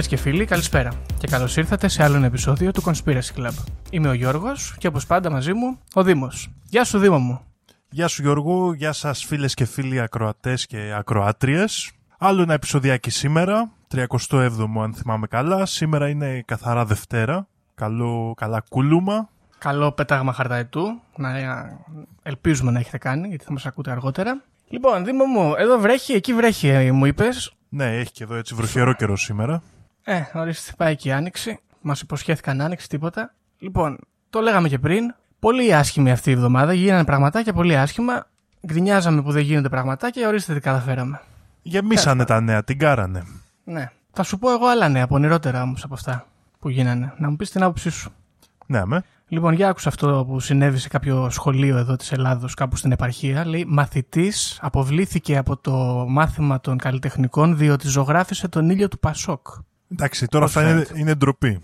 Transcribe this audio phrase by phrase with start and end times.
[0.00, 3.52] Φίλες και φίλοι, καλησπέρα και καλώς ήρθατε σε άλλο ένα επεισόδιο του Conspiracy Club.
[3.90, 6.50] Είμαι ο Γιώργος και όπως πάντα μαζί μου ο Δήμος.
[6.68, 7.40] Γεια σου, Δήμο μου.
[7.90, 11.92] Γεια σου Γιώργο, γεια σας φίλες και φίλοι ακροατές και ακροάτριες.
[12.18, 15.66] Άλλο ένα επεισοδιάκι σήμερα, 37ο αν θυμάμαι καλά.
[15.66, 17.46] Σήμερα είναι καθαρά Δευτέρα.
[17.74, 19.28] Καλό, καλά κούλουμα.
[19.58, 21.00] Καλό πέταγμα χαρταετού.
[21.16, 21.30] Να
[22.22, 24.42] ελπίζουμε να έχετε κάνει, γιατί θα μας ακούτε αργότερα.
[24.68, 27.54] Λοιπόν, Δήμο μου, εδώ βρέχει, εκεί βρέχει, ε, μου είπες.
[27.68, 29.62] Ναι, έχει και εδώ έτσι βροχερό καιρό σήμερα.
[30.04, 31.58] Ε, ορίστε, πάει και η άνοιξη.
[31.80, 33.34] Μας υποσχέθηκαν άνοιξη, τίποτα.
[33.58, 33.98] Λοιπόν,
[34.30, 35.14] το λέγαμε και πριν.
[35.38, 36.72] Πολύ άσχημη αυτή η εβδομάδα.
[36.72, 38.26] Γίνανε πραγματάκια πολύ άσχημα.
[38.66, 40.28] Γκρινιάζαμε που δεν γίνονται πραγματάκια.
[40.28, 41.20] Ορίστε τι καταφέραμε.
[41.62, 43.22] Γεμίσανε τα νέα, την κάρανε.
[43.64, 43.90] Ναι.
[44.12, 46.26] Θα σου πω εγώ άλλα νέα, πονηρότερα όμως από αυτά
[46.58, 47.12] που γίνανε.
[47.16, 48.12] Να μου πεις την άποψή σου.
[48.66, 49.02] Ναι, με.
[49.28, 53.46] Λοιπόν, για άκουσα αυτό που συνέβη σε κάποιο σχολείο εδώ της Ελλάδος, κάπου στην επαρχία.
[53.46, 59.46] Λέει: Μαθητής αποβλήθηκε από το μάθημα των καλλιτεχνικών διότι ζωγράφησε τον ήλιο του Πασόκ.
[59.92, 61.00] Εντάξει, τώρα Πώς αυτά είναι, φαίνεται.
[61.00, 61.60] είναι ντροπή.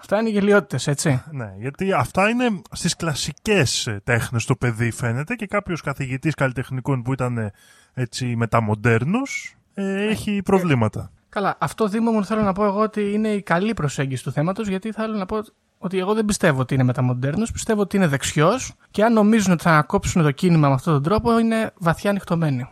[0.00, 1.22] Αυτά είναι γελιότητες, έτσι.
[1.30, 7.02] Ναι, γιατί αυτά είναι στις κλασικές ε, τέχνες το παιδί φαίνεται και κάποιος καθηγητής καλλιτεχνικών
[7.02, 7.52] που ήταν ε,
[7.94, 11.10] έτσι μεταμοντέρνος ε, έχει προβλήματα.
[11.28, 14.68] Καλά, αυτό Δήμο μου θέλω να πω εγώ ότι είναι η καλή προσέγγιση του θέματος,
[14.68, 15.42] γιατί θέλω να πω
[15.78, 19.62] ότι εγώ δεν πιστεύω ότι είναι μεταμοντέρνος, πιστεύω ότι είναι δεξιός και αν νομίζουν ότι
[19.62, 22.68] θα ανακόψουν το κίνημα με αυτόν τον τρόπο είναι βαθιά ανοιχτωμένοι.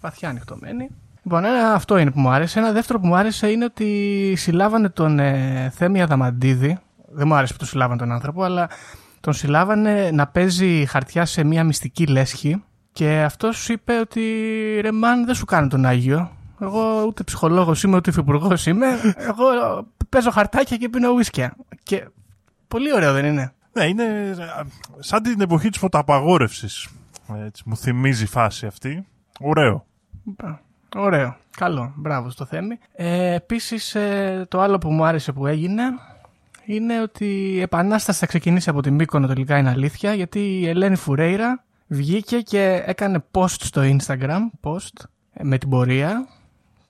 [0.00, 0.90] Βαθιά ανοιχτωμένοι.
[1.28, 2.58] Λοιπόν, ένα αυτό είναι που μου άρεσε.
[2.58, 6.78] Ένα δεύτερο που μου άρεσε είναι ότι συλλάβανε τον ε, Θέμη Αδαμαντίδη.
[7.08, 8.68] Δεν μου άρεσε που τον συλλάβανε τον άνθρωπο, αλλά
[9.20, 12.62] τον συλλάβανε να παίζει χαρτιά σε μια μυστική λέσχη.
[12.92, 14.20] Και αυτός σου είπε ότι
[14.80, 16.30] ρε μαν δεν σου κάνει τον Άγιο.
[16.60, 18.86] Εγώ ούτε ψυχολόγος είμαι, ούτε υφυπουργός είμαι.
[19.28, 19.44] Εγώ
[20.08, 21.56] παίζω χαρτάκια και πίνω ουίσκια.
[21.82, 22.08] Και
[22.68, 24.34] πολύ ωραίο δεν είναι; Ναι, είναι ε,
[24.98, 26.88] σαν την εποχή της φωτοαπαγόρευσης.
[27.46, 29.06] Έτσι, μου θυμίζει η φάση αυτή.
[29.40, 29.86] Ωραίο.
[30.90, 31.36] Μπρα- Ωραίο.
[31.56, 31.92] Καλό.
[31.96, 32.78] Μπράβο στο Θέμη.
[32.92, 33.96] Ε, Επίσης,
[34.48, 35.82] το άλλο που μου άρεσε που έγινε
[36.64, 40.96] είναι ότι η επανάσταση θα ξεκινήσει από την Μύκονο τελικά είναι αλήθεια γιατί η Ελένη
[40.96, 46.28] Φουρέιρα βγήκε και έκανε post στο Instagram post ε, με την πορεία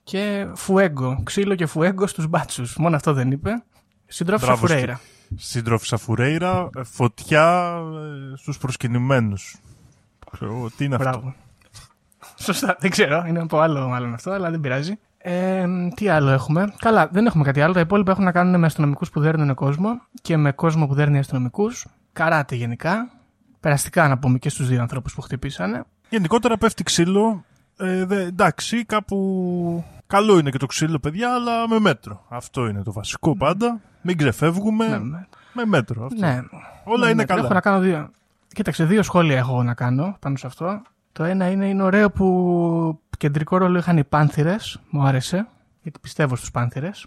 [0.03, 2.75] και φουέγκο, ξύλο και φουέγκο στους μπάτσους.
[2.77, 3.63] Μόνο αυτό δεν είπε.
[4.07, 4.99] Συντρόφισσα Μπράβο στη- Φουρέιρα.
[5.35, 7.73] Σύντροφισσα Φουρέιρα, ε, φωτιά
[8.33, 9.55] ε, στους προσκυνημένους.
[10.31, 11.33] Ξέρω εγώ, τι είναι αυτό;
[12.39, 12.53] Μπράβο.
[12.53, 13.23] Σωστά, δεν ξέρω.
[13.27, 14.99] Είναι από άλλο μάλλον αυτό, αλλά δεν πειράζει.
[15.17, 17.73] Ε, τι άλλο έχουμε; Καλά, δεν έχουμε κάτι άλλο.
[17.73, 21.17] Τα υπόλοιπα έχουν να κάνουν με αστυνομικούς που δέρνουν κόσμο και με κόσμο που δέρνει
[21.19, 21.85] αστυνομικούς.
[22.13, 23.09] Καράτε γενικά.
[23.59, 25.83] Περαστικά να πούμε και στους δύο ανθρώπους που χτυπήσανε.
[26.09, 27.43] Γενικότερα πέφτει ξύλο.
[27.77, 32.25] Ε, δε, εντάξει, κάπου καλό είναι και το ξύλο, παιδιά, αλλά με μέτρο.
[32.29, 33.79] Αυτό είναι το βασικό πάντα.
[34.01, 34.87] Μην ξεφεύγουμε.
[34.87, 36.05] Ναι, με- Με μέτρο.
[36.05, 36.19] Αυτό.
[36.25, 36.41] ναι.
[36.83, 37.43] Όλα Ναι, είναι ναι, καλά.
[37.43, 38.09] Έχω να κάνω δύο.
[38.53, 40.81] Κοίταξε, δύο σχόλια έχω να κάνω πάνω σε αυτό.
[41.11, 44.79] Το ένα είναι, είναι ωραίο που κεντρικό ρόλο είχαν οι πάνθυρες.
[44.89, 45.47] Μου άρεσε.
[45.81, 47.05] Γιατί πιστεύω στους πάνθυρες.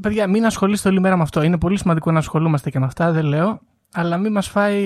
[0.00, 1.42] Παιδιά, μην ασχολείστε όλη μέρα με αυτό.
[1.42, 3.60] Είναι πολύ σημαντικό να ασχολούμαστε και με αυτά, δεν λέω.
[3.92, 4.82] Αλλά μην μας φάει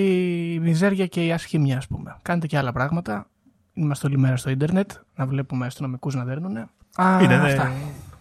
[0.53, 2.17] η μιζέρια και η ασχήμια, ας πούμε.
[2.21, 3.27] Κάντε και άλλα πράγματα.
[3.73, 6.57] Είμαστε όλη μέρα στο ίντερνετ να βλέπουμε αστυνομικούς να δέρνουν.
[6.95, 7.71] Α, Είναι, ναι, αυτά.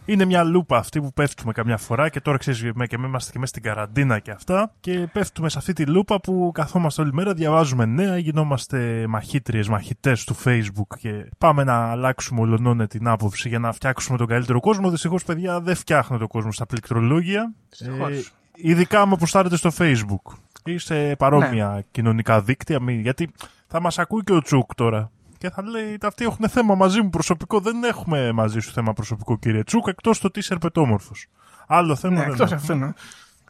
[0.04, 3.32] Είναι μια λούπα αυτή που πέφτουμε καμιά φορά και τώρα ξέρεις με- και εμείς είμαστε
[3.32, 7.12] και μέσα στην καραντίνα και αυτά και πέφτουμε σε αυτή τη λούπα που καθόμαστε όλη
[7.12, 13.48] μέρα, διαβάζουμε νέα, γινόμαστε μαχήτριες, μαχητές του facebook και πάμε να αλλάξουμε ολονώνε την άποψη
[13.48, 14.90] για να φτιάξουμε τον καλύτερο κόσμο.
[14.90, 17.52] Δυστυχώς παιδιά δεν φτιάχνετε ο κόσμο στα πληκτρολόγια.
[17.68, 18.10] Δυστυχώς.
[18.10, 18.22] Ε,
[18.54, 20.32] ειδικά άμα προστάρετε στο facebook
[20.64, 21.80] ή σε παρόμοια Ναι.
[21.90, 23.30] κοινωνικά δίκτυα μη- γιατί
[23.66, 25.10] θα μας ακούει και ο Τσούκ τώρα
[25.42, 27.60] και θα λέει αυτοί έχουν θέμα μαζί μου προσωπικό.
[27.60, 31.26] Δεν έχουμε μαζί σου θέμα προσωπικό, κύριε Τσούκ, εκτός το ότι είσαι ερπετόμορφος.
[31.66, 32.60] Άλλο θέμα Ναι, δεν εκτός έχουμε.
[32.60, 32.74] αυτού.
[32.74, 32.92] ναι.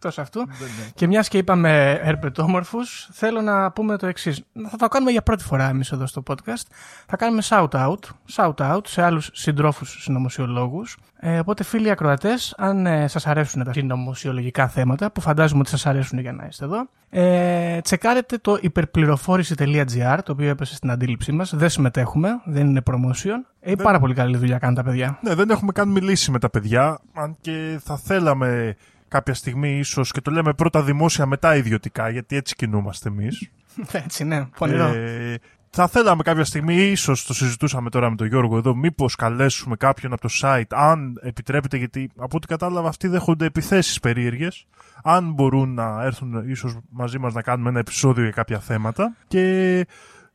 [0.05, 0.49] Εκτός αυτού.
[0.95, 2.79] Και μιας και είπαμε ερπετόμορφου,
[3.13, 4.43] θέλω να πούμε το εξής.
[4.71, 6.65] Θα το κάνουμε για πρώτη φορά εμείς εδώ στο podcast.
[7.07, 7.99] Θα κάνουμε shout-out,
[8.35, 10.97] shout-out σε άλλους συντρόφους συνωμοσιολόγους.
[11.17, 15.87] Ε, οπότε, φίλοι ακροατές, αν ε, σας αρέσουν τα συνωμοσιολογικά θέματα, που φαντάζομαι ότι σας
[15.87, 21.55] αρέσουν για να είστε εδώ, ε, τσεκάρετε το υπερπληροφόρηση.gr, το οποίο έπεσε στην αντίληψή μας.
[21.55, 23.47] Δεν συμμετέχουμε, δεν είναι promotion.
[23.61, 25.19] Ε, πάρα πολύ καλή δουλειά κάνουν τα παιδιά.
[25.23, 28.77] Ναι, δεν έχουμε καν μιλήσει με τα παιδιά, αν και θα θέλαμε
[29.13, 33.51] κάποια στιγμή ίσως και το λέμε πρώτα δημόσια μετά ιδιωτικά, γιατί έτσι κινούμαστε εμείς.
[34.05, 34.85] Έτσι, ναι, πονηρό.
[34.85, 35.39] Ε,
[35.71, 40.13] θα θέλαμε κάποια στιγμή, ίσως το συζητούσαμε τώρα με τον Γιώργο εδώ, μήπως καλέσουμε κάποιον
[40.13, 44.67] από το site, αν επιτρέπεται, γιατί από ό,τι κατάλαβα αυτοί δέχονται επιθέσεις περίεργες,
[45.03, 49.17] αν μπορούν να έρθουν ίσως μαζί μας να κάνουμε ένα επεισόδιο για κάποια θέματα.
[49.29, 49.87] Και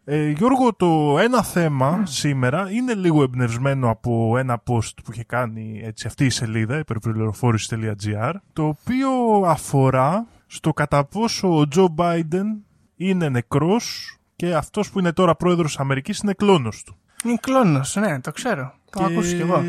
[0.09, 5.81] ε, Γιώργο, το ένα θέμα σήμερα είναι λίγο εμπνευσμένο από ένα post που είχε κάνει
[5.83, 9.09] έτσι, αυτή η σελίδα, υπερπληροφόρηση.gr, το οποίο
[9.45, 12.65] αφορά στο κατά πόσο ο Τζο Μπάιντεν
[12.95, 16.97] είναι νεκρός και αυτός που είναι τώρα πρόεδρος της Αμερικής είναι κλώνος του.
[17.23, 18.73] Είναι κλώνος, ναι, το ξέρω.
[18.91, 19.63] Το έχω ακούσει κι εγώ.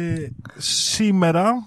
[0.56, 1.66] σήμερα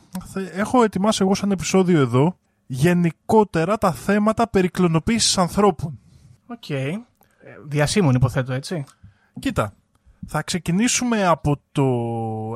[0.54, 6.00] έχω ετοιμάσει εγώ σαν επεισόδιο εδώ γενικότερα τα θέματα περί κλωνοποίησης ανθρώπων.
[6.48, 6.64] OK.
[6.68, 7.11] Okay.
[7.68, 8.84] Διασήμων υποθέτω, έτσι.
[9.40, 9.74] Κοίτα,
[10.28, 11.86] θα ξεκινήσουμε από το...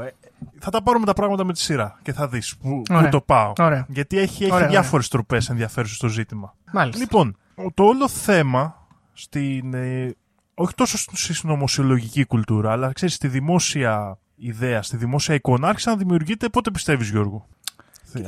[0.01, 0.13] Ε,
[0.59, 3.53] θα τα πάρουμε τα πράγματα με τη σειρά και θα δεις που, που το πάω.
[3.59, 3.85] Ωραία.
[3.89, 5.25] Γιατί έχει, έχει ωραία, διάφορες ωραία.
[5.25, 6.55] τροπές ενδιαφέρουσες στο ζήτημα.
[6.71, 7.01] Μάλιστα.
[7.01, 7.37] Λοιπόν,
[7.73, 9.73] το όλο θέμα στην...
[9.73, 10.15] Ε,
[10.53, 15.95] όχι τόσο στην νομοσιολογική κουλτούρα, αλλά ξέρεις, στη δημόσια ιδέα, στη δημόσια εικόνα, άρχισε να
[15.95, 17.47] δημιουργείται πότε πιστεύεις Γιώργο;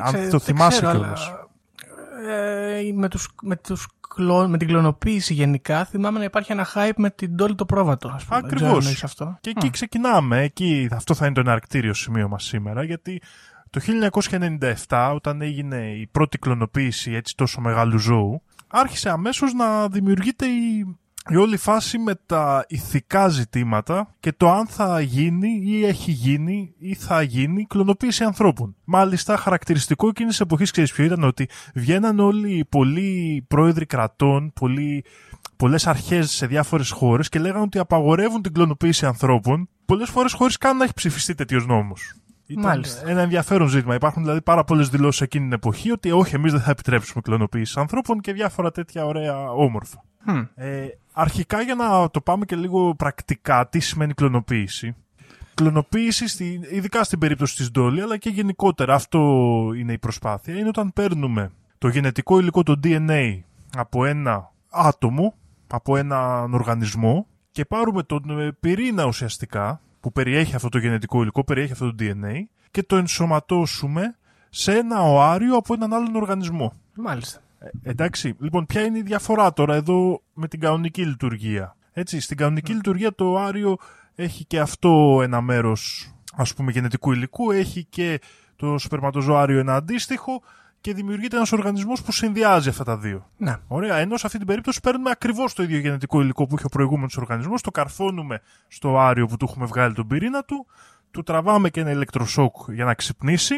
[0.03, 1.31] Αν το θυμάσαι κιόλας.
[2.27, 3.87] Ε, με, τους, με, τους,
[4.47, 8.07] με την κλωνοποίηση γενικά θυμάμαι να υπάρχει ένα hype με την Τόλη το πρόβατο.
[8.07, 8.37] Ας πούμε.
[8.43, 9.03] Ακριβώς.
[9.03, 9.37] Αυτό.
[9.41, 10.41] Και εκεί ξεκινάμε.
[10.41, 13.21] Εκεί, αυτό θα είναι το εναρκτήριο σημείο μας σήμερα γιατί
[13.69, 13.81] το
[14.87, 20.97] 1997 όταν έγινε η πρώτη κλωνοποίηση έτσι τόσο μεγάλου ζώου άρχισε αμέσως να δημιουργείται η
[21.29, 26.73] η όλη φάση με τα ηθικά ζητήματα και το αν θα γίνει ή έχει γίνει
[26.79, 28.75] ή θα γίνει κλωνοποίηση ανθρώπων.
[28.83, 34.53] Μάλιστα, χαρακτηριστικό εκείνης της εποχής, ξέρεις ποιο ήταν, ότι βγαίναν όλοι οι πολλοί πρόεδροι κρατών,
[34.53, 35.03] πολλοί,
[35.55, 40.57] πολλές αρχές σε διάφορες χώρες και λέγανε ότι απαγορεύουν την κλωνοποίηση ανθρώπων, πολλές φορές χωρίς
[40.57, 42.13] καν να έχει ψηφιστεί τέτοιος νόμος.
[42.49, 43.09] Ήταν Μάλιστα.
[43.09, 43.95] ένα ενδιαφέρον ζήτημα.
[43.95, 47.79] Υπάρχουν δηλαδή πάρα πολλές δηλώσεις εκείνη την εποχή ότι όχι, εμείς δεν θα επιτρέψουμε κλωνοποίηση
[47.79, 50.03] ανθρώπων και διάφορα τέτοια ωραία όμορφα.
[50.55, 54.95] Ε, αρχικά για να το πάμε και λίγο πρακτικά, τι σημαίνει κλωνοποίηση.
[55.53, 59.19] Κλωνοποίηση, στη, ειδικά στην περίπτωση της Ντόλη, αλλά και γενικότερα αυτό
[59.77, 63.39] είναι η προσπάθεια, είναι όταν παίρνουμε το γενετικό υλικό, το DNA,
[63.75, 65.33] από ένα άτομο,
[65.67, 71.43] από έναν οργανισμό και πάρουμε τον ε, πυρήνα ουσιαστικά, που περιέχει αυτό το γενετικό υλικό,
[71.43, 72.33] περιέχει αυτό το DNA,
[72.71, 74.15] και το ενσωματώσουμε
[74.49, 76.73] σε ένα οάριο από έναν άλλον οργανισμό.
[76.95, 77.39] Μάλιστα.
[77.83, 82.37] Ε, εντάξει, λοιπόν, ποια είναι η διαφορά τώρα εδώ με την κανονική λειτουργία; Έτσι, στην
[82.37, 83.77] κανονική λειτουργία το άριο
[84.15, 88.19] έχει και αυτό ένα μέρος, ας πούμε, γενετικού υλικού, έχει και
[88.55, 90.41] το σπερματοζωάριο ένα αντίστοιχο
[90.81, 93.29] και δημιουργείται ένας οργανισμός που συνδυάζει αυτά τα δύο.
[93.37, 93.55] Ναι.
[93.67, 96.69] Ωραία, ενώ σε αυτή την περίπτωση παίρνουμε ακριβώς το ίδιο γενετικό υλικό που είχε ο
[96.69, 100.65] προηγούμενος οργανισμός, το καρφώνουμε στο άριο που του έχουμε βγάλει τον πυρήνα του,
[101.11, 103.55] του τραβάμε και ένα ηλεκτροσόκ για να ξυπνήσει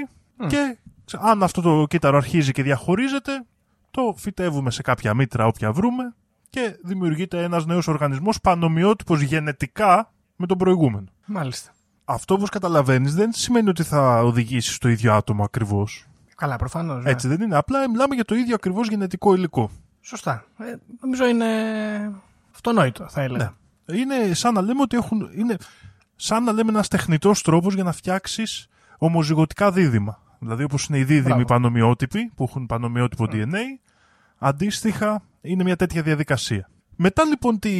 [0.47, 0.77] και
[1.19, 3.45] αν αυτό το κύτταρο αρχίζει και διαχωρίζεται,
[3.91, 6.13] το φυτεύουμε σε κάποια μήτρα όποια βρούμε
[6.49, 11.07] και δημιουργείται ένας νέος οργανισμός πανομοιότυπος γενετικά με τον προηγούμενο.
[11.25, 11.71] Μάλιστα.
[12.05, 16.05] Αυτό όπως καταλαβαίνεις δεν σημαίνει ότι θα οδηγήσει στο ίδιο άτομο ακριβώς.
[16.35, 17.03] Καλά, προφανώς.
[17.03, 17.09] Ναι.
[17.09, 17.55] Έτσι δεν είναι.
[17.55, 19.69] Απλά μιλάμε για το ίδιο ακριβώς γενετικό υλικό.
[20.01, 20.45] Σωστά.
[20.57, 21.45] Ε, νομίζω είναι
[22.53, 23.55] αυτονόητο θα έλεγα.
[23.85, 23.97] Ναι.
[23.97, 25.29] Είναι σαν να λέμε ότι έχουν...
[25.35, 25.57] Είναι
[26.15, 30.19] σαν να λέμε ένας τεχνητός τρόπος για να φτιάξεις ομοζυγωτικά δίδυμα.
[30.39, 33.79] Δηλαδή όπως είναι οι δίδυμοι πανομοιότυποι που έχουν πανομοιότυπο DNA,
[34.37, 36.69] αντίστοιχα είναι μια τέτοια διαδικασία.
[36.95, 37.71] Μετά λοιπόν τη,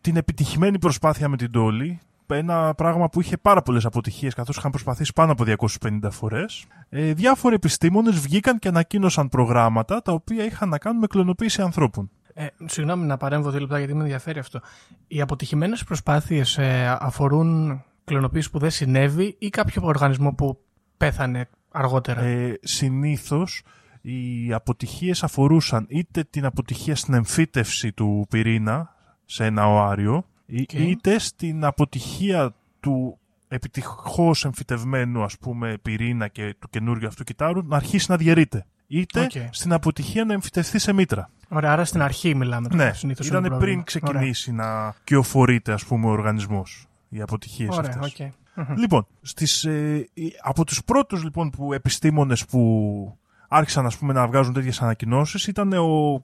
[0.00, 4.70] την επιτυχημένη προσπάθεια με την τόλη, ένα πράγμα που είχε πάρα πολλές αποτυχίες, καθώς είχαν
[4.70, 5.44] προσπαθήσει πάνω από
[5.80, 6.64] 250 φορές.
[6.88, 12.10] Ε, διάφοροι επιστήμονες βγήκαν και ανακοίνωσαν προγράμματα τα οποία είχαν να κάνουν με κλωνοποίηση ανθρώπων.
[12.34, 14.60] Ε, συγγνώμη να παρέμβω δύο λεπτά γιατί με ενδιαφέρει αυτό.
[15.06, 20.58] Οι αποτυχημένες προσπάθειες ε, αφορούν κλωνοποίηση που δεν συνέβη ή κάποιο οργανισμό που
[20.96, 22.20] πέθανε αργότερα.
[22.20, 23.62] Ε, συνήθως
[24.00, 31.64] οι αποτυχίες αφορούσαν είτε την αποτυχία στην εμφύτευση του πυρήνα σε ένα οάριο, είτε στην
[31.64, 38.16] αποτυχία του επιτυχώς εμφυτευμένου ας πούμε πυρήνα και του καινούργιου αυτού κυτάρου να αρχίσει να
[38.16, 38.66] διαιρείται.
[38.86, 41.30] Είτε στην αποτυχία να εμφυτευτεί σε μήτρα.
[41.48, 42.68] Ωραία, άρα στην αρχή μιλάμε.
[42.72, 42.90] Ναι,
[43.24, 46.86] ήταν πριν ξεκινήσει να κυοφορείται ας πούμε ο οργανισμός.
[47.08, 48.16] Οι αποτυχίες Ωραία, αυτές.
[48.18, 48.43] Okay.
[48.76, 50.08] Λοιπόν, στις, ε,
[50.42, 53.18] από τους πρώτους λοιπόν που επιστήμονες που
[53.48, 56.22] άρχισαν ας πούμε, να βγάζουν τέτοιες ανακοινώσεις ήταν ο,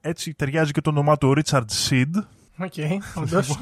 [0.00, 2.16] έτσι ταιριάζει και το όνομά του, ο Ρίτσαρντ Σιντ.
[2.58, 2.72] Οκ,
[3.22, 3.58] όντως.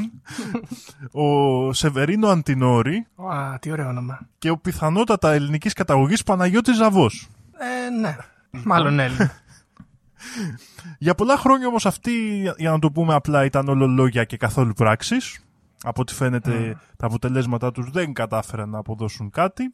[1.13, 3.07] ο Σεβερίνο Αντινόρη.
[3.17, 4.29] Α, τι ωραίο όνομα.
[4.39, 7.29] Και ο πιθανότατα ελληνικής καταγωγής Παναγιώτης Ζαβός.
[7.59, 8.17] Ε, ναι.
[8.65, 9.33] Μάλλον Έλληνα.
[10.99, 12.13] Για πολλά χρόνια όμως αυτή,
[12.57, 15.45] για να το πούμε απλά, ήταν όλο λόγια και καθόλου πράξεις.
[15.83, 19.73] Από ό,τι φαίνεται τα αποτελέσματά τους δεν κατάφεραν να αποδώσουν κάτι.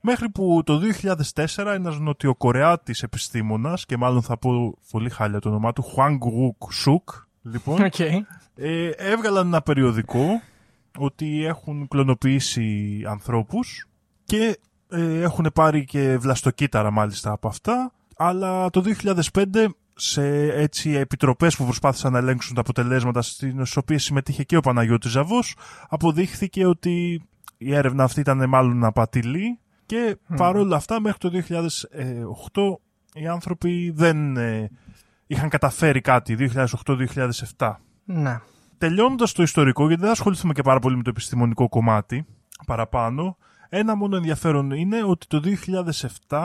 [0.00, 0.80] Μέχρι που το
[1.34, 6.72] 2004 ένας νοτιοκορεάτης επιστήμονας και μάλλον θα πω πολύ χάλια το όνομά του, Χουάνγκ Γουκ
[6.72, 7.10] Σουκ,
[7.42, 8.20] λοιπόν, okay.
[8.54, 10.42] ε, έβγαλαν ένα περιοδικό
[10.98, 13.88] ότι έχουν κλωνοποιήσει ανθρώπους
[14.24, 14.58] και
[14.88, 18.82] ε, έχουν πάρει και βλαστοκύτταρα μάλιστα από αυτά, αλλά το
[19.32, 24.60] 2005 σε έτσι επιτροπές που προσπάθησαν να ελέγξουν τα αποτελέσματα στις οποίες συμμετείχε και ο
[24.60, 25.56] Παναγιώτης Ζαβός
[25.88, 27.22] αποδείχθηκε ότι
[27.56, 30.36] η έρευνα αυτή ήταν μάλλον απατηλή και mm.
[30.36, 31.30] παρόλα αυτά μέχρι το
[33.12, 34.70] 2008 οι άνθρωποι δεν ε,
[35.26, 36.50] είχαν καταφέρει κάτι
[37.56, 37.74] 2008-2007.
[38.04, 38.40] Ναι.
[38.78, 42.26] Τελειώνοντας το ιστορικό, γιατί δεν ασχοληθούμε και πάρα πολύ με το επιστημονικό κομμάτι
[42.66, 43.36] παραπάνω,
[43.68, 45.42] Ένα μόνο ενδιαφέρον είναι ότι το
[46.28, 46.38] 2007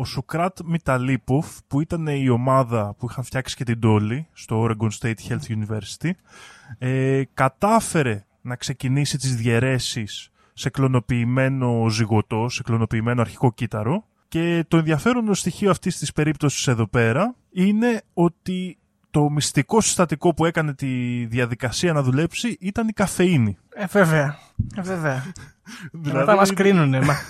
[0.00, 4.88] ο Σουκράτ Μιταλίποφ, που ήταν η ομάδα που είχαν φτιάξει και την Τόλη στο Oregon
[5.00, 6.10] State Health University,
[6.78, 14.76] ε, κατάφερε να ξεκινήσει τις διαιρέσεις σε κλωνοποιημένο ζυγωτό, σε κλωνοποιημένο αρχικό κύτταρο και το
[14.76, 18.78] ενδιαφέρον στοιχείο αυτής της περίπτωσης εδώ πέρα είναι ότι
[19.10, 23.58] το μυστικό συστατικό που έκανε τη διαδικασία να δουλέψει ήταν η καφεΐνη.
[23.74, 24.38] Ε, βέβαια.
[24.76, 25.22] Ε, βέβαια.
[26.02, 26.18] δηλαδή...
[26.18, 27.00] Μετά μας κρίνουνε.
[27.00, 27.14] Μα...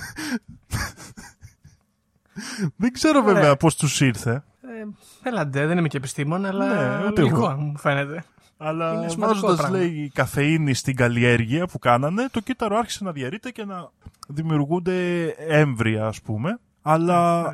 [2.76, 3.56] δεν ξέρω βέβαια Ωραία.
[3.56, 4.32] πώς τους ήρθε.
[4.32, 8.25] Ε, έλαντε, δεν είμαι και επιστήμον, αλλά ναι, λογικό μου φαίνεται.
[8.56, 13.90] Αλλά βάζοντας λέει καφεΐνη στην καλλιέργεια που κάνανε, το κύτταρο άρχισε να διαιρείται και να
[14.28, 16.59] δημιουργούνται έμβρια, ας πούμε.
[16.82, 17.52] Αλλά ναι,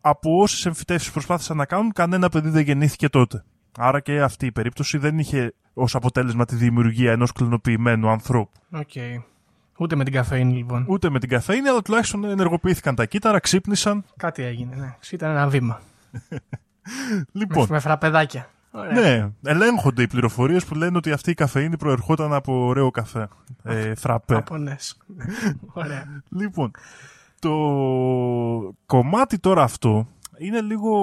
[0.00, 3.44] από όσες εμφυτεύσει προσπάθησαν να κάνουν, κανένα παιδί δεν γεννήθηκε τότε.
[3.78, 8.60] Άρα και αυτή η περίπτωση δεν είχε ως αποτέλεσμα τη δημιουργία ενός κλωνοποιημένου ανθρώπου.
[8.72, 9.22] Okay.
[9.78, 10.84] Ούτε με την καφέινη λοιπόν.
[10.88, 14.04] Ούτε με την καφέινη, αλλά τουλάχιστον ενεργοποιήθηκαν τα κύτταρα, ξύπνησαν.
[14.16, 14.96] Κάτι έγινε, ναι.
[15.10, 15.80] Ήταν ένα βήμα.
[17.32, 17.62] λοιπόν.
[17.62, 18.50] Με, με φραπεδάκια.
[18.92, 23.28] Ναι, ελέγχονται οι πληροφορίες που λένε ότι αυτή η καφέινη προερχόταν από ωραίο καφέ.
[23.62, 24.34] Ε, φραπέ.
[24.34, 24.76] Από ναι.
[25.72, 26.22] Ωραία.
[26.28, 26.70] Λοιπόν,
[27.38, 27.54] το
[28.86, 30.06] κομμάτι τώρα αυτό
[30.38, 30.94] είναι λίγο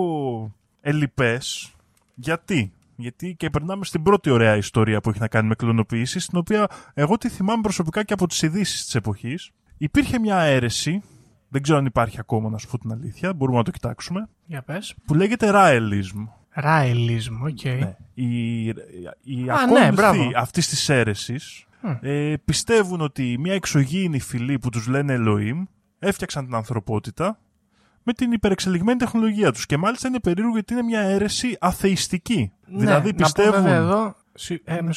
[0.81, 1.73] ελλειπές.
[2.15, 6.37] Γιατί; Γιατί και περνάμε στην πρώτη ωραία ιστορία που έχει να κάνει με κλωνοποίηση, στην
[6.37, 9.51] οποία εγώ τη θυμάμαι προσωπικά και από τις ειδήσεις της εποχής.
[9.77, 11.01] Υπήρχε μια αίρεση,
[11.49, 14.29] δεν ξέρω αν υπάρχει ακόμα να σου πω την αλήθεια, μπορούμε να το κοιτάξουμε.
[14.45, 14.95] Για πες.
[15.05, 16.25] Που λέγεται Raelism.
[16.49, 17.59] Raelism, OK.
[17.63, 17.77] Okay.
[17.79, 17.95] Ναι.
[18.13, 21.65] Οι, οι ακόλουθοι ναι, αυτής της αίρεσης
[22.01, 25.63] ε, πιστεύουν ότι μια εξωγήινη φυλή που τους λένε Ελοχίμ
[25.99, 27.39] έφτιαξαν την ανθρωπότητα
[28.05, 29.65] με την υπερεξελιγμένη τεχνολογία τους.
[29.65, 32.51] Και μάλιστα είναι περίεργο γιατί είναι μια αίρεση αθεϊστική.
[32.67, 33.63] Ναι, δηλαδή πιστεύουν...
[33.63, 34.15] Να πω εδώ,
[34.63, 34.93] ε, με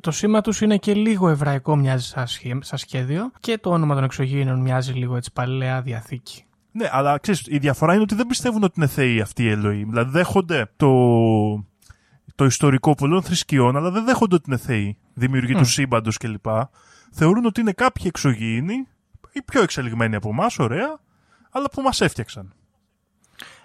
[0.00, 2.12] το σήμα τους είναι και λίγο εβραϊκό μοιάζει
[2.60, 6.44] σαν σχέδιο και το όνομα των εξωγήινων μοιάζει λίγο έτσι παλαιά διαθήκη.
[6.72, 9.84] Ναι, αλλά ξέρεις, η διαφορά είναι ότι δεν πιστεύουν ότι είναι θεοί αυτοί οι Ελοοί.
[9.84, 10.90] Δηλαδή δέχονται το,
[12.34, 15.58] το ιστορικό πολλών θρησκειών, αλλά δεν δέχονται ότι είναι θεοί, δημιουργοί mm.
[15.58, 16.46] του σύμπαντος κλπ.
[17.12, 18.74] Θεωρούν ότι είναι κάποιοι εξωγήινοι,
[19.32, 20.98] οι πιο εξελιγμένοι από εμάς, ωραία,
[21.50, 22.54] αλλά που μας έφτιαξαν.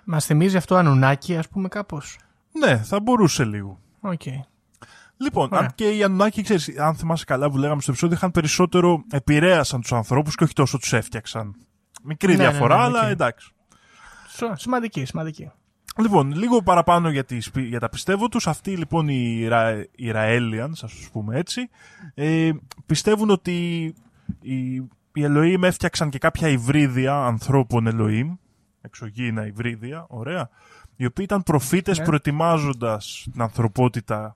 [0.04, 2.18] Μας θυμίζει αυτό Ανουνάκι, ας πούμε, κάπως;
[2.52, 3.80] Ναι, θα μπορούσε λίγο.
[4.02, 4.40] Okay.
[5.18, 9.04] Λοιπόν, αν και οι Ανουνάκοι, ξέρεις, αν θυμάσαι καλά που λέγαμε στο επεισόδιο, είχαν περισσότερο
[9.12, 11.56] επηρέασαν τους ανθρώπους και όχι τόσο τους έφτιαξαν.
[12.04, 13.52] Μικρή ναι, διαφορά, ναι, ναι, αλλά εντάξει.
[14.54, 15.52] Σημαντική, σημαντική.
[15.98, 18.48] Λοιπόν, λίγο παραπάνω για, τις, για τα πιστεύω τους.
[18.48, 21.70] Αυτοί λοιπόν οι, Ρα, οι Raelians, ας πούμε έτσι,
[22.14, 22.52] ε,
[22.86, 23.94] πιστεύουν ότι
[24.42, 24.82] οι,
[25.14, 28.38] οι Elohim έφτιαξαν και κάποια υβρίδια ανθρώπων Elohim,
[28.82, 30.50] εξωγήινα υβρίδια, ωραία,
[30.96, 32.06] οι οποίοι ήταν προφήτες ναι.
[32.06, 34.36] προετοιμάζοντας την ανθρωπότητα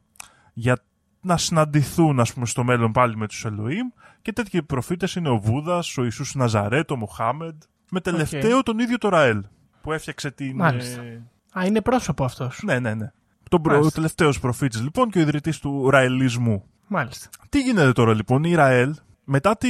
[0.54, 0.78] για
[1.22, 3.88] να συναντηθούν ας πούμε στο μέλλον πάλι με τους Ελοήμ
[4.22, 8.98] και τέτοιοι προφήτες είναι ο Βούδας, ο Ιησούς Ναζαρέτ, ο Μοχάμεντ με τελευταίο τον ίδιο
[8.98, 9.44] το Ραέλ
[9.82, 10.56] που έφτιαξε την...
[10.56, 11.02] Μάλιστα.
[11.02, 11.22] Ε...
[11.60, 12.62] Α, είναι πρόσωπο αυτός.
[12.64, 13.12] Ναι, ναι, ναι.
[13.50, 13.80] Τον προ...
[13.80, 16.64] ο τελευταίος προφήτης λοιπόν και ο ιδρυτής του Ραελισμού.
[16.88, 17.30] Μάλιστα.
[17.50, 19.70] Τι γίνεται τώρα λοιπόν, η Ραέλ μετά τη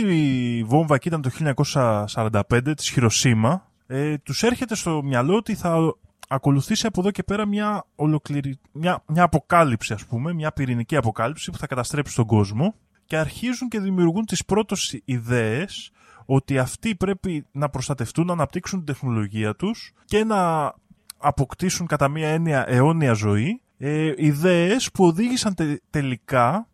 [0.63, 1.29] βόμβα εκεί ήταν το
[2.07, 5.95] 1945 της Χειροσύμα ε, τους έρχεται στο μυαλό ότι θα
[6.27, 8.59] ακολουθήσει από εδώ και πέρα μια, ολοκληρη...
[8.71, 13.67] μια, μια αποκάλυψη, ας πούμε, μια πυρηνική αποκάλυψη που θα καταστρέψει τον κόσμο και αρχίζουν
[13.67, 15.91] και δημιουργούν τις πρώτες ιδέες
[16.25, 20.74] ότι αυτοί πρέπει να προστατευτούν, να αναπτύξουν την τεχνολογία τους και να
[21.17, 25.55] αποκτήσουν κατά μία έννοια αιώνια ζωή, ε, ιδέες που οδήγησαν
[25.89, 26.67] τελικά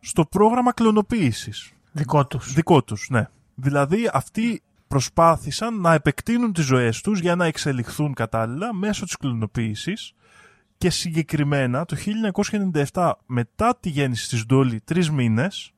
[0.00, 1.72] στο πρόγραμμα κλωνοποίησης.
[1.98, 2.52] Δικό τους.
[2.52, 3.28] Δικό τους, ναι.
[3.54, 10.14] Δηλαδή αυτοί προσπάθησαν να επεκτείνουν τις ζωές τους για να εξελιχθούν κατάλληλα μέσω της κλωνοποίησης
[10.78, 11.96] και συγκεκριμένα το
[12.92, 15.72] 1997 μετά τη γέννηση της Ντόλη τρεις μήνες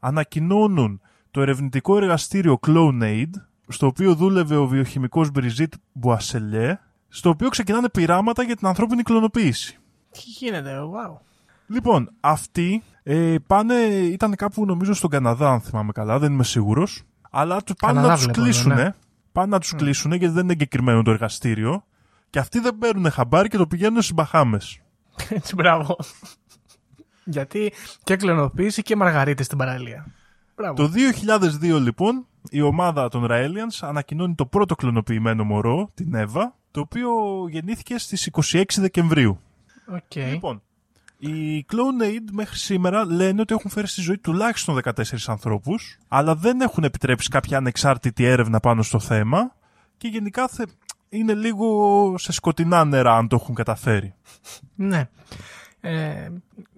[0.00, 1.00] ανακοινώνουν
[1.30, 3.30] το ερευνητικό εργαστήριο CloneAid
[3.68, 9.78] στο οποίο δούλευε ο βιοχημικός Μπριζίτ Μπουασελέ στο οποίο ξεκινάνε πειράματα για την ανθρώπινη κλωνοποίηση.
[10.10, 11.31] Τι γίνεται, wow.
[11.72, 17.02] Λοιπόν, αυτοί ε, πάνε, ήταν κάπου νομίζω στον Καναδά αν θυμάμαι καλά, δεν είμαι σίγουρος
[17.34, 18.74] αλλά του πάνε να τους κλείσουν.
[18.74, 18.94] Ναι.
[19.32, 19.76] Πάνε να τους mm.
[19.76, 21.84] κλείσουν γιατί δεν είναι εγκεκριμένο το εργαστήριο.
[22.30, 24.80] Και αυτοί δεν παίρνουν χαμπάρι και το πηγαίνουν στις Μπαχάμες.
[25.28, 25.96] Έτσι, μπράβο.
[27.24, 27.72] γιατί
[28.04, 30.06] και κλωνοποίηση και μαργαρίτε στην παραλία.
[30.56, 30.74] Μπράβο.
[30.74, 30.90] Το
[31.62, 37.10] 2002 λοιπόν η ομάδα των Raelians ανακοινώνει το πρώτο κλωνοποιημένο μωρό, την Εύα, το οποίο
[37.48, 39.40] γεννήθηκε στις 26 Δεκεμβρίου.
[39.92, 40.30] Okay.
[40.30, 40.62] Λοιπόν,
[41.24, 44.92] οι CloneAid μέχρι σήμερα λένε ότι έχουν φέρει στη ζωή τουλάχιστον 14
[45.26, 49.54] ανθρώπους, αλλά δεν έχουν επιτρέψει κάποια ανεξάρτητη έρευνα πάνω στο θέμα
[49.96, 50.48] και γενικά
[51.08, 54.14] είναι λίγο σε σκοτεινά νερά αν το έχουν καταφέρει.
[54.74, 55.08] Ναι.
[55.80, 56.28] Ε,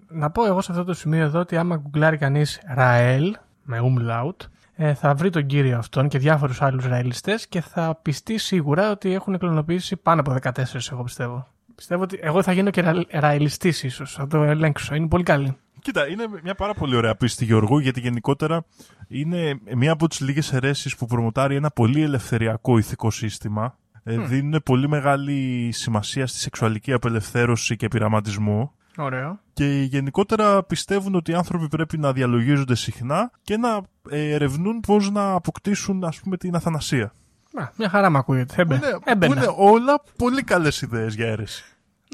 [0.07, 3.31] να πω εγώ σε αυτό το σημείο εδώ ότι άμα γκουγκλάρει κανείς Rael
[3.63, 8.37] με umlaut ε, θα βρει τον κύριο αυτόν και διάφορους άλλους ραιλιστές και θα πιστεί
[8.37, 11.47] σίγουρα ότι έχουν κλωνοποιήσει πάνω από 14 εγώ πιστεύω.
[11.75, 14.13] Πιστεύω ότι εγώ θα γίνω και ραιλιστή ίσως.
[14.13, 14.95] Θα το ελέγξω.
[14.95, 15.57] Είναι πολύ καλή.
[15.81, 18.65] Κοίτα, είναι μια πάρα πολύ ωραία πίστη Γιώργου, γιατί γενικότερα
[19.07, 23.77] είναι μία από τις λίγες αιρέσεις που προμοτάρει ένα πολύ ελευθεριακό ηθικό σύστημα.
[24.05, 24.23] Mm.
[24.27, 28.73] Δίνουν πολύ μεγάλη σημασία στη σεξουαλική απελευθέρωση και πειραματισμό.
[28.97, 29.39] Ωραίο.
[29.53, 35.11] Και γενικότερα πιστεύουν ότι οι άνθρωποι πρέπει να διαλογίζονται συχνά και να ε, ερευνούν πώς
[35.11, 37.13] να αποκτήσουν ας πούμε την αθανασία.
[37.55, 38.61] Να, μια χαρά μου ακούγεται.
[38.61, 38.75] Έμπαι.
[39.15, 41.63] Είναι, είναι όλα πολύ καλές ιδέες για αίρεση.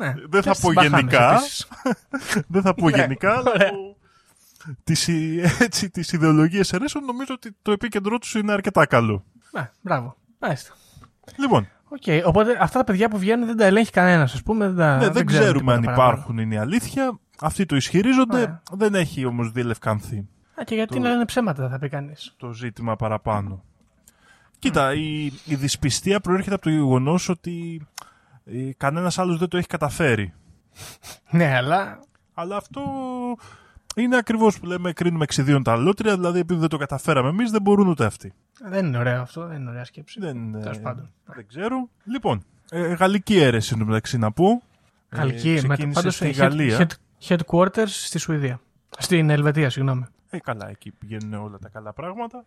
[0.02, 1.40] Ναι, δεν, θα πω γενικά,
[2.54, 3.38] δεν θα πω γενικά.
[3.38, 3.52] αλλά
[4.84, 5.08] τις,
[5.66, 9.24] έτσι, τις ιδεολογίες αιρέσεων νομίζω ότι το επίκεντρό τους είναι αρκετά καλό.
[9.52, 10.16] Ναι, μπράβο.
[10.40, 10.74] Μάλιστα.
[11.36, 11.68] Λοιπόν.
[12.00, 14.68] Okay, οπότε αυτά τα παιδιά που βγαίνουν δεν τα ελέγχει κανένας, ας πούμε.
[14.68, 17.20] Δεν, τα, ναι, δεν, δεν ξέρουμε αν υπάρχουν, είναι η αλήθεια.
[17.40, 20.18] Αυτοί το ισχυρίζονται, δεν έχει όμως διελευκανθεί.
[20.60, 21.00] Α, και γιατί το...
[21.00, 22.36] να λένε ψέματα, θα πει κανείς.
[22.38, 23.64] Το ζήτημα παραπάνω.
[24.62, 27.88] Κοίτα, η, η δυσπιστία προέρχεται από το γεγονός ότι
[28.46, 30.34] ε, κανένας άλλος δεν το έχει καταφέρει.
[31.30, 32.00] ναι, αλλά.
[32.34, 32.82] Αλλά αυτό
[33.96, 37.62] είναι ακριβώς που λέμε κρίνουμε εξιδίων τα αλότρια, δηλαδή επειδή δεν το καταφέραμε εμείς, δεν
[37.62, 38.34] μπορούν ούτε αυτοί.
[38.64, 40.20] Δεν είναι ωραίο αυτό, δεν είναι ωραία σκέψη.
[40.20, 40.72] Δεν, ε,
[41.26, 41.90] δεν ξέρω.
[42.04, 44.62] Λοιπόν, ε, γαλλική αίρεση μεταξύ να πω.
[45.10, 46.90] Γαλλική, ε, πάντως στη Γαλλία.
[47.28, 48.60] headquarters στη Σουηδία.
[48.98, 50.06] Στην Ελβετία, συγγνώμη.
[50.30, 52.44] Ε, καλά, εκεί πηγαίνουν όλα τα καλά πράγματα.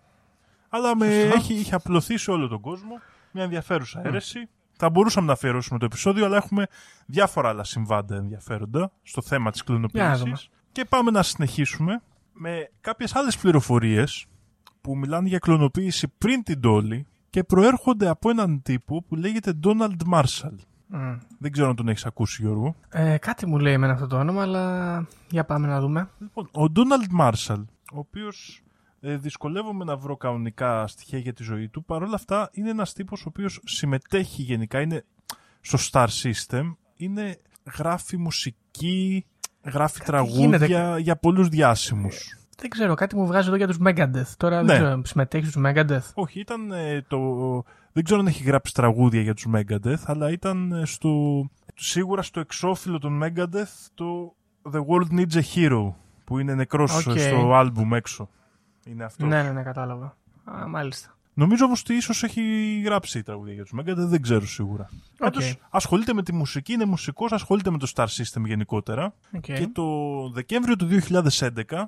[0.74, 3.00] Αλλά με έχει, είχε απλωθεί σε όλο τον κόσμο.
[3.32, 4.48] Μια ενδιαφέρουσα αίρεση.
[4.76, 6.66] Θα μπορούσαμε να αφιερώσουμε το επεισόδιο, αλλά έχουμε
[7.06, 10.48] διάφορα άλλα συμβάντα ενδιαφέροντα στο θέμα της κλωνοποίησης.
[10.72, 14.26] Και πάμε να συνεχίσουμε με κάποιες άλλες πληροφορίες
[14.80, 20.12] που μιλάνε για κλωνοποίηση πριν την τόλη και προέρχονται από έναν τύπο που λέγεται Donald
[20.12, 20.56] Marshall.
[21.38, 22.76] Δεν ξέρω αν τον έχεις ακούσει, Γιώργο.
[22.88, 26.08] Ε, κάτι μου λέει με αυτό το όνομα, αλλά για πάμε να δούμε.
[26.18, 28.63] Λοιπόν, ο Donald Marshall, ο οποίος
[29.06, 31.84] ε, δυσκολεύομαι να βρω κανονικά στοιχεία για τη ζωή του.
[31.84, 35.04] Παρ' όλα αυτά είναι ένας τύπος ο οποίος συμμετέχει γενικά, είναι
[35.60, 37.38] στο Star System, είναι,
[37.76, 39.26] γράφει μουσική,
[39.64, 40.98] γράφει κάτι τραγούδια γίνεται.
[41.00, 42.38] για πολλούς διάσημους.
[42.56, 44.32] Δεν ξέρω, κάτι μου βγάζει εδώ για τους Megadeth.
[44.36, 44.66] Τώρα ναι.
[44.66, 47.18] δεν ξέρω, συμμετέχει στους Megadeth; Όχι, ήταν ε, το...
[47.92, 51.44] Δεν ξέρω αν έχει γράψει τραγούδια για τους Megadeth, αλλά ήταν ε, στο...
[51.74, 54.34] Σίγουρα στο εξώφυλλο των Megadeth το
[54.72, 55.92] The World Needs a Hero,
[56.24, 57.18] που είναι νεκρός okay.
[57.18, 58.28] στο άλμπουμ έξω.
[58.86, 59.26] Είναι αυτό.
[59.26, 60.16] Ναι, ναι, ναι, κατάλαβα.
[60.44, 61.14] Α, μάλιστα.
[61.34, 62.42] Νομίζω όμως ότι ίσως έχει
[62.84, 64.88] γράψει η τραγουδία για τους Μέγκαντε, δεν ξέρω σίγουρα.
[65.18, 65.52] Okay.
[65.70, 69.14] ασχολείται με τη μουσική, είναι μουσικός, ασχολείται με το Star System γενικότερα.
[69.36, 69.40] Okay.
[69.40, 69.84] Και το
[70.32, 71.84] Δεκέμβριο του 2011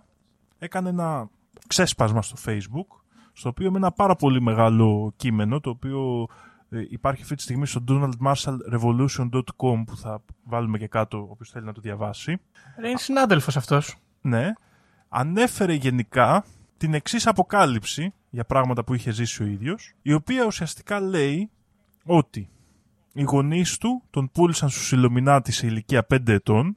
[0.59, 1.29] έκανε ένα
[1.67, 3.01] ξέσπασμα στο Facebook,
[3.33, 6.27] στο οποίο με ένα πάρα πολύ μεγάλο κείμενο, το οποίο
[6.69, 11.73] ε, υπάρχει αυτή τη στιγμή στο donaldmarshallrevolution.com που θα βάλουμε και κάτω όποιος θέλει να
[11.73, 12.41] το διαβάσει.
[12.85, 13.97] Είναι συνάδελφος αυτός.
[14.21, 14.53] Ναι.
[15.09, 16.45] Ανέφερε γενικά
[16.77, 21.51] την εξής αποκάλυψη για πράγματα που είχε ζήσει ο ίδιος, η οποία ουσιαστικά λέει
[22.05, 22.49] ότι
[23.13, 26.77] οι γονείς του τον πούλησαν στους Ιλουμινάτης σε ηλικία 5 ετών.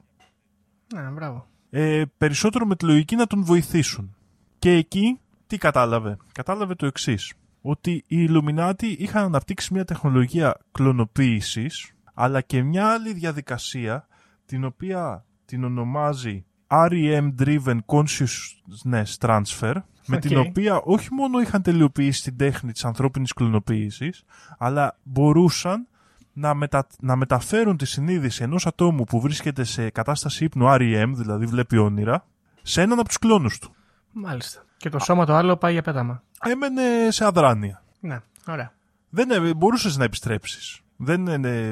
[0.94, 1.46] Ναι, μπράβο.
[1.70, 4.14] Ε, περισσότερο με τη λογική να τον βοηθήσουν.
[4.58, 7.32] Και εκεί τι κατάλαβε; Κατάλαβε το εξής.
[7.62, 14.06] Ότι οι Ιλουμινάτη είχαν αναπτύξει μια τεχνολογία κλωνοποίησης, αλλά και μια άλλη διαδικασία,
[14.46, 19.74] την οποία την ονομάζει REM Driven Consciousness Transfer,
[20.06, 24.24] με την οποία όχι μόνο είχαν τελειοποιήσει την τέχνη της ανθρώπινης κλωνοποίησης,
[24.58, 25.86] αλλά μπορούσαν
[26.32, 26.86] να, μετα...
[27.00, 32.26] να μεταφέρουν τη συνείδηση ενός ατόμου που βρίσκεται σε κατάσταση ύπνου REM, δηλαδή βλέπει όνειρα,
[32.62, 33.74] σε έναν από τους κλόνους του.
[34.12, 34.64] Μάλιστα.
[34.76, 36.22] Και το σώμα το άλλο πάει για πέταμα.
[36.42, 37.82] Έμενε σε αδράνεια.
[38.00, 38.72] Ναι, ωραία.
[39.10, 40.80] Δεν μπορούσες να επιστρέψεις.
[40.96, 41.24] Δεν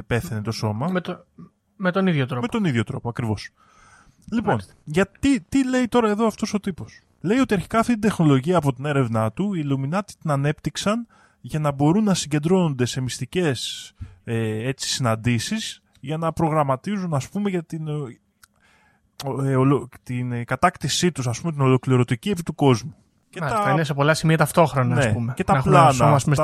[0.07, 0.89] πέθαινε το σώμα.
[0.89, 1.25] Με, το...
[1.77, 2.41] με τον ίδιο τρόπο.
[2.43, 3.51] Με τον ίδιο τρόπο, ακριβώς.
[4.33, 8.57] Λοιπόν, γιατί τι λέει τώρα εδώ αυτός ο τύπος; Λέει ότι αρχικά αυτή την τεχνολογία
[8.57, 11.07] από την έρευνά του οι Illuminati την ανέπτυξαν
[11.41, 13.93] για να μπορούν να συγκεντρώνονται σε μυστικές
[14.25, 17.89] ε, έτσι, συναντήσεις για να προγραμματίζουν ας πούμε για την,
[19.45, 22.95] ε, ολο, την κατάκτησή τους ας πούμε την ολοκληρωτική επί του κόσμου.
[23.31, 23.71] Και τα...
[23.73, 25.33] είναι σε πολλά σημεία ταυτόχρονα ναι, ας πούμε.
[25.37, 26.35] Και τα πλάνα αυτά, στην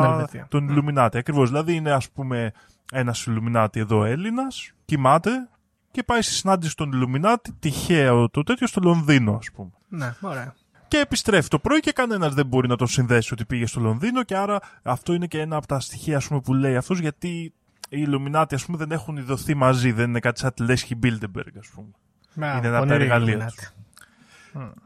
[0.49, 1.17] των Illuminati.
[1.17, 2.53] Ακριβώς, δηλαδή είναι ας πούμε
[2.93, 5.49] ένας Illuminati εδώ Έλληνας, κοιμάται
[5.95, 9.71] και πάει στη συνάντηση των Illuminati, τυχαίο το τέτοιο στο Λονδίνο ας πούμε.
[9.89, 10.55] Ναι, ωραία
[10.95, 14.23] και επιστρέφει το πρωί και κανένας δεν μπορεί να τον συνδέσει ότι πήγε στο Λονδίνο
[14.23, 17.53] και άρα αυτό είναι και ένα από τα στοιχεία ας πούμε, που λέει αυτός γιατί
[17.89, 21.53] οι Illuminati ας πούμε, δεν έχουν ειδωθεί μαζί, δεν είναι κάτι σαν τη Λέσχη Bilderberg
[21.59, 21.89] ας πούμε.
[22.35, 23.53] είναι ένα από τα εργαλεία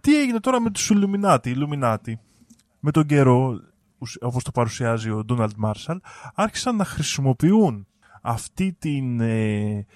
[0.01, 2.13] Τι έγινε τώρα με τους Illuminati, οι Illuminati;
[2.81, 3.61] Με τον καιρό
[4.21, 5.97] όπως το παρουσιάζει ο Donald Marshall
[6.35, 7.87] άρχισαν να χρησιμοποιούν
[8.23, 9.87] αυτή την ε,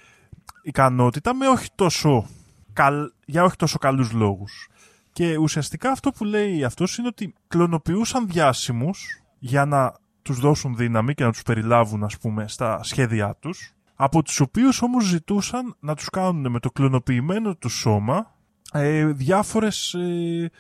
[0.63, 2.27] ικανότητα με όχι τόσο,
[2.73, 4.69] καλ, για όχι τόσο καλούς λόγους.
[5.13, 11.15] Και ουσιαστικά αυτό που λέει αυτός είναι ότι κλωνοποιούσαν διάσημους για να τους δώσουν δύναμη
[11.15, 15.95] και να τους περιλάβουν ας πούμε στα σχέδιά τους από τους οποίους όμως ζητούσαν να
[15.95, 18.35] τους κάνουν με το κλωνοποιημένο τους σώμα
[18.73, 20.51] ε, διάφορες ε,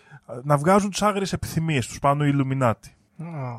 [0.43, 2.97] να βγάζουν τις άγριες επιθυμίες τους πάνω οι Ιλουμινάτοι.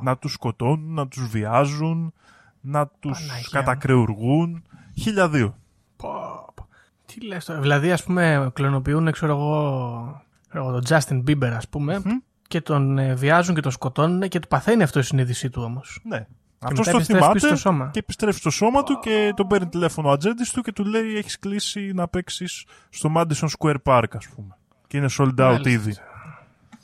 [0.01, 2.13] Να τους σκοτώνουν, να τους βιάζουν,
[2.61, 3.49] να τους Παναγία μου.
[3.51, 4.63] κατακρεουργούν.
[5.01, 5.55] Χίλια δύο.
[6.03, 6.67] Πω, πω.
[7.05, 7.59] Τι λες τώρα.
[7.59, 12.01] Δηλαδή, ας πούμε, κλωνοποιούν, ξέρω εγώ, ξέρω εγώ, τον Justin Bieber, ας πούμε,
[12.47, 15.99] και τον ε, βιάζουν και τον σκοτώνουν και του παθαίνει αυτό η συνείδησή του όμως.
[16.03, 16.17] Ναι.
[16.17, 16.27] μετά
[16.59, 17.89] Αυτός το επιστρέφει θυμάται πίσω στο σώμα.
[17.93, 21.17] και επιστρέφει στο σώμα του και τον παίρνει τηλέφωνο ο ατζέντης του και του λέει
[21.17, 24.57] έχεις κλείσει να παίξεις στο Madison Square Park ας πούμε.
[24.87, 25.69] Και είναι sold out Μάλιστα.
[25.69, 25.95] ήδη.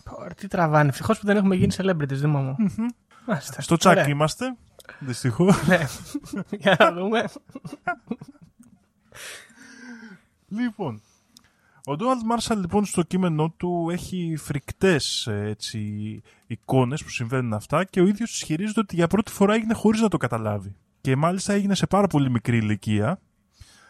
[0.04, 0.90] Πω, Τι τραβάνε.
[0.90, 2.56] Ευτυχώς που δεν έχουμε γίνει celebrities, Δήμο μου.
[3.28, 3.62] Μάλιστα.
[3.62, 4.08] Στο τσάκ Ωραία.
[4.08, 4.56] είμαστε.
[5.00, 5.68] Δυστυχώς.
[5.68, 5.86] Ναι.
[6.50, 7.24] Για να δούμε.
[10.48, 11.02] Λοιπόν.
[11.86, 17.84] Ο Ντόναλτ Μάρσαλ λοιπόν στο κείμενό του έχει φρικτές ε, έτσι, εικόνες που συμβαίνουν αυτά
[17.84, 20.76] και ο ίδιος ισχυρίζεται ότι για πρώτη φορά έγινε χωρίς να το καταλάβει.
[21.02, 23.22] Και μάλιστα έγινε σε πάρα πολύ μικρή ηλικία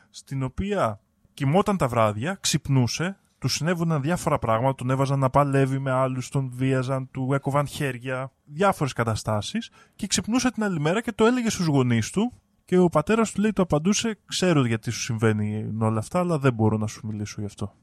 [0.10, 1.00] στην οποία
[1.34, 6.52] κοιμόταν τα βράδια, ξυπνούσε, του συνέβαιναν διάφορα πράγματα, τον έβαζαν να παλεύει με άλλους, τον
[6.54, 11.66] βίαζαν, του έκοβαν χέρια, διάφορες καταστάσεις και ξυπνούσε την άλλη μέρα και το έλεγε στους
[11.66, 12.34] γονείς του
[12.70, 16.54] και ο πατέρας του λέει, το απαντούσε, ξέρω γιατί σου συμβαίνει όλα αυτά, αλλά δεν
[16.54, 17.74] μπορώ να σου μιλήσω γι' αυτό.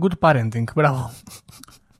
[0.00, 0.64] Good parenting.
[0.74, 1.10] Μπράβο.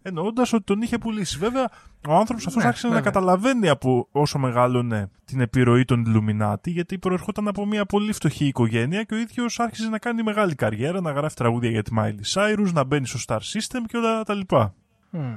[0.03, 1.39] Εννοώντας ότι τον είχε πουλήσει.
[1.39, 1.71] Βέβαια,
[2.09, 3.11] ο άνθρωπος αυτός Ναι, άρχισε να βέβαια.
[3.11, 9.03] καταλαβαίνει από όσο μεγάλωνε την επιρροή των Ιλουμινάτη, γιατί προερχόταν από μια πολύ φτωχή οικογένεια
[9.03, 12.73] και ο ίδιος άρχισε να κάνει μεγάλη καριέρα, να γράφει τραγούδια για τη Miley Cyrus,
[12.73, 14.75] να μπαίνει στο Star System και όλα τα λοιπά.
[15.11, 15.37] Μμ.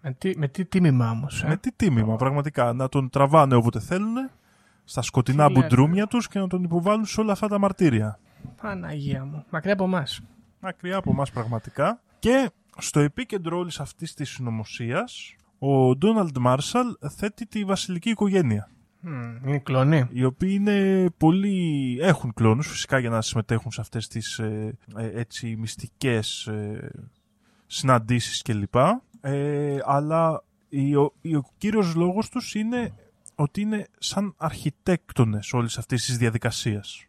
[0.00, 1.42] Με τι, με τι τίμημα όμως.
[1.42, 2.72] Ε; Με τι τίμημα, πραγματικά.
[2.72, 4.30] Να τον τραβάνε όποτε θέλουν,
[4.88, 5.66] στα σκοτεινά Τι λέτε.
[5.66, 8.18] μπουντρούμια τους και να τον υποβάλουν σε όλα αυτά τα μαρτύρια.
[8.62, 9.44] Παναγία μου.
[9.50, 10.20] Μακριά από εμάς.
[10.60, 12.00] Μακριά από εμάς πραγματικά.
[12.18, 18.70] Και στο επίκεντρο όλης αυτής της συνωμοσίας, ο Ντόναλντ Μάρσαλ θέτει τη βασιλική οικογένεια.
[19.46, 20.06] Είναι κλονή.
[20.12, 21.98] Οι οποίοι είναι πολύ...
[22.00, 26.90] έχουν κλόνους φυσικά για να συμμετέχουν σε αυτές τις ε, ε, έτσι μυστικές ε,
[27.66, 28.74] συναντήσεις κλπ.
[29.20, 32.92] Ε, αλλά η- ο, η- ο κύριος λόγος τους είναι
[33.38, 37.06] ότι είναι σαν αρχιτέκτονες όλης αυτής της διαδικασίας.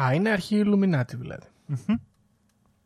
[0.00, 1.46] Α, είναι αρχή Ιλουμινάτη δηλαδή.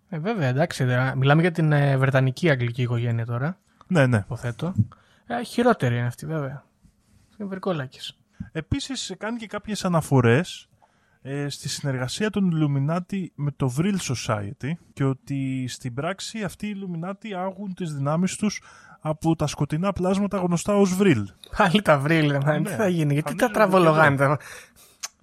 [0.09, 0.85] Ε, βέβαια, εντάξει.
[0.85, 3.59] δε- Μιλάμε για την ε, Βρετανική αγγλική οικογένεια τώρα.
[3.87, 4.17] Ναι, ναι.
[4.17, 4.75] Υποθέτω.
[5.27, 6.65] Ε, χειρότερη είναι αυτή, βέβαια.
[7.39, 8.19] Είναι βρικόλακες.
[8.53, 10.69] Επίσης κάνει και κάποιες αναφορές
[11.23, 16.77] ε, στη συνεργασία των Illuminati με το Vril Society και ότι στην πράξη αυτοί οι
[16.77, 18.63] Illuminati άγουν τις δυνάμεις τους
[19.01, 21.23] από τα σκοτεινά πλάσματα γνωστά ως Vril.
[21.57, 22.45] Πάλι τα βρύλ, ρε, man.
[22.45, 22.63] Ναι.
[22.63, 24.07] τι θα γίνει, γιατί Νομίζω τα τραβολογάνε.
[24.09, 24.39] ότι Τα...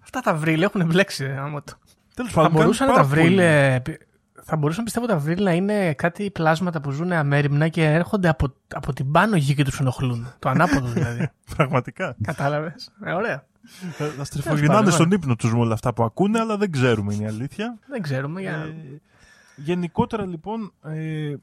[0.04, 1.74] Αυτά τα βρύλ έχουν μπλέξει, ρε, άμα το.
[2.14, 3.30] Τέλος Θα πάντων, μπορούσαν κάνει τα πάρα βρύλ.
[3.36, 3.42] πολύ.
[3.48, 4.02] ε, πι-
[4.44, 8.54] Θα μπορούσαν πιστεύω τα βρύλ να είναι κάτι πλάσματα που ζουν αμέριμνα και έρχονται από,
[8.74, 10.34] από την πάνω γη και τους ενοχλούν.
[10.40, 11.30] Το ανάποδο δηλαδή.
[11.56, 12.16] Πραγματικά.
[12.24, 12.92] Κατάλαβες.
[13.06, 13.46] Ε, ωραία.
[13.65, 15.17] Θα- Θα πάντων, στριφογυρνάνε στον ωραία.
[15.21, 17.80] ύπνο τους με όλα αυτά που ακούνε, αλλά δεν ξέρουμε είναι η αλήθεια.
[17.88, 18.41] Δεν ξέρουμε.
[18.41, 18.51] Για...
[18.51, 19.01] Ε,
[19.56, 21.34] γενικότερα λοιπόν ε,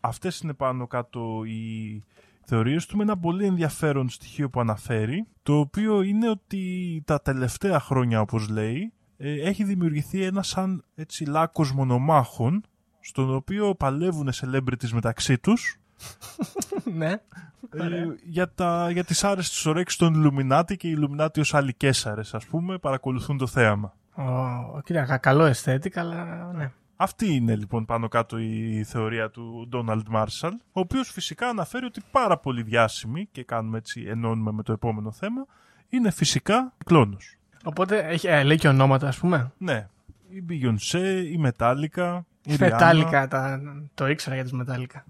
[0.00, 2.02] αυτές είναι πάνω κάτω οι
[2.44, 7.80] θεωρίες του με ένα πολύ ενδιαφέρον στοιχείο που αναφέρει το οποίο είναι ότι τα τελευταία
[7.80, 12.64] χρόνια όπως λέει ε, έχει δημιουργηθεί ένα σαν έτσι λάκκος μονομάχων
[13.00, 15.80] στον οποίο παλεύουν celebrities μεταξύ τους
[16.84, 17.10] ναι.
[17.10, 22.34] ε, για, τα, για τις άρεστες ορέξεις των Illuminati και οι Illuminati ως άλλοι Κέσσαρες
[22.34, 23.94] ας πούμε παρακολουθούν το θέαμα.
[24.14, 26.70] Ο, κοίτα, κα- καλό αισθέτηκα, αλλά ναι.
[26.96, 32.02] Αυτή είναι λοιπόν πάνω κάτω η θεωρία του Donald Marshall, ο οποίος φυσικά αναφέρει ότι
[32.10, 35.46] πάρα πολύ διάσημοι, και κάνουμε έτσι ενώνουμε με το επόμενο θέμα,
[35.88, 37.36] είναι φυσικά κλόνος.
[37.64, 39.52] Οπότε έχει, ε, λέει και ονόματα, ας πούμε.
[39.58, 39.88] Ναι,
[40.28, 42.58] η Beyoncé, η Metallica, η Rihanna.
[42.58, 43.60] Μετάλλικα, τα,
[43.94, 45.04] το ήξερα για τις Μετάλλικα.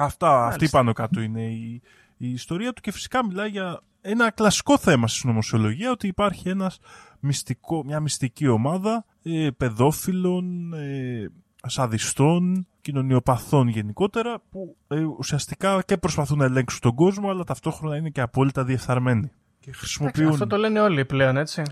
[0.00, 0.78] Αυτά, αυτή Μάλιστα.
[0.78, 1.82] πάνω κάτω είναι η,
[2.16, 6.78] η ιστορία του και φυσικά μιλάει για ένα κλασικό θέμα στη συνωμοσιολογία ότι υπάρχει ένας
[7.20, 11.28] μυστικό, μια μυστική ομάδα ε, παιδόφιλων, ε,
[11.66, 18.10] σαδιστών, κοινωνιοπαθών γενικότερα που ε, ουσιαστικά και προσπαθούν να ελέγξουν τον κόσμο αλλά ταυτόχρονα είναι
[18.10, 19.26] και απόλυτα διεφθαρμένοι.
[19.26, 20.28] Και Εντάξει, χρησιμοποιούν...
[20.28, 21.62] αυτό το λένε όλοι πλέον, έτσι.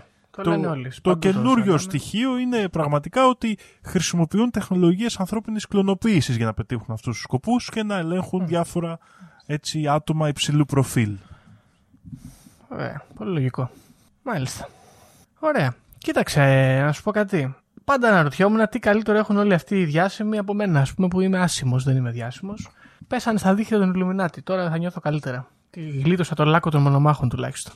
[0.43, 0.89] Το, λένε όλοι.
[0.89, 1.77] το Παντού καινούριο σάγαμε.
[1.77, 7.83] στοιχείο είναι πραγματικά ότι χρησιμοποιούν τεχνολογίες ανθρώπινης κλωνοποίησης για να πετύχουν αυτούς τους σκοπούς και
[7.83, 8.99] να ελέγχουν διάφορα
[9.45, 11.17] έτσι, άτομα υψηλού προφίλ.
[12.69, 13.69] Ωραία, πολύ λογικό.
[14.23, 14.69] Μάλιστα.
[15.39, 15.75] Ωραία.
[15.97, 17.55] Κοίταξε, ε, να σου πω κάτι.
[17.83, 21.39] Πάντα αναρωτιόμουν τι καλύτερο έχουν όλοι αυτοί οι διάσημοι από μένα, ας πούμε, που είμαι
[21.39, 22.69] άσημος, δεν είμαι διάσημος.
[23.07, 24.41] Πέσανε στα δίχτυα των Ιλουμινάτη.
[24.41, 25.47] Τώρα θα νιώθω καλύτερα.
[25.69, 27.73] Και Γλίτωσα το λάκκο των μονομάχων τουλάχιστον.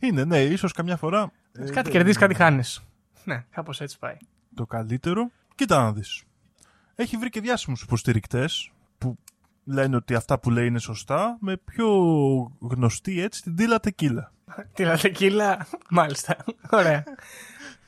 [0.00, 2.82] Είναι, ναι, ίσως καμιά φορά ε, κάτι δεν κερδίζει, είναι κάτι χάνεις.
[3.24, 4.16] Ναι, κάπως έτσι πάει.
[4.54, 5.30] το καλύτερο.
[5.54, 6.22] Κοίτα να δεις.
[6.94, 9.18] έχει βρει και διάσημους υποστηρικτές που
[9.64, 11.88] λένε ότι αυτά που λέει είναι σωστά, με πιο
[12.60, 14.32] γνωστή έτσι την Τίλα Τεκίλα.
[14.74, 16.36] Τίλα Τεκίλα, μάλιστα.
[16.70, 17.04] Ωραία.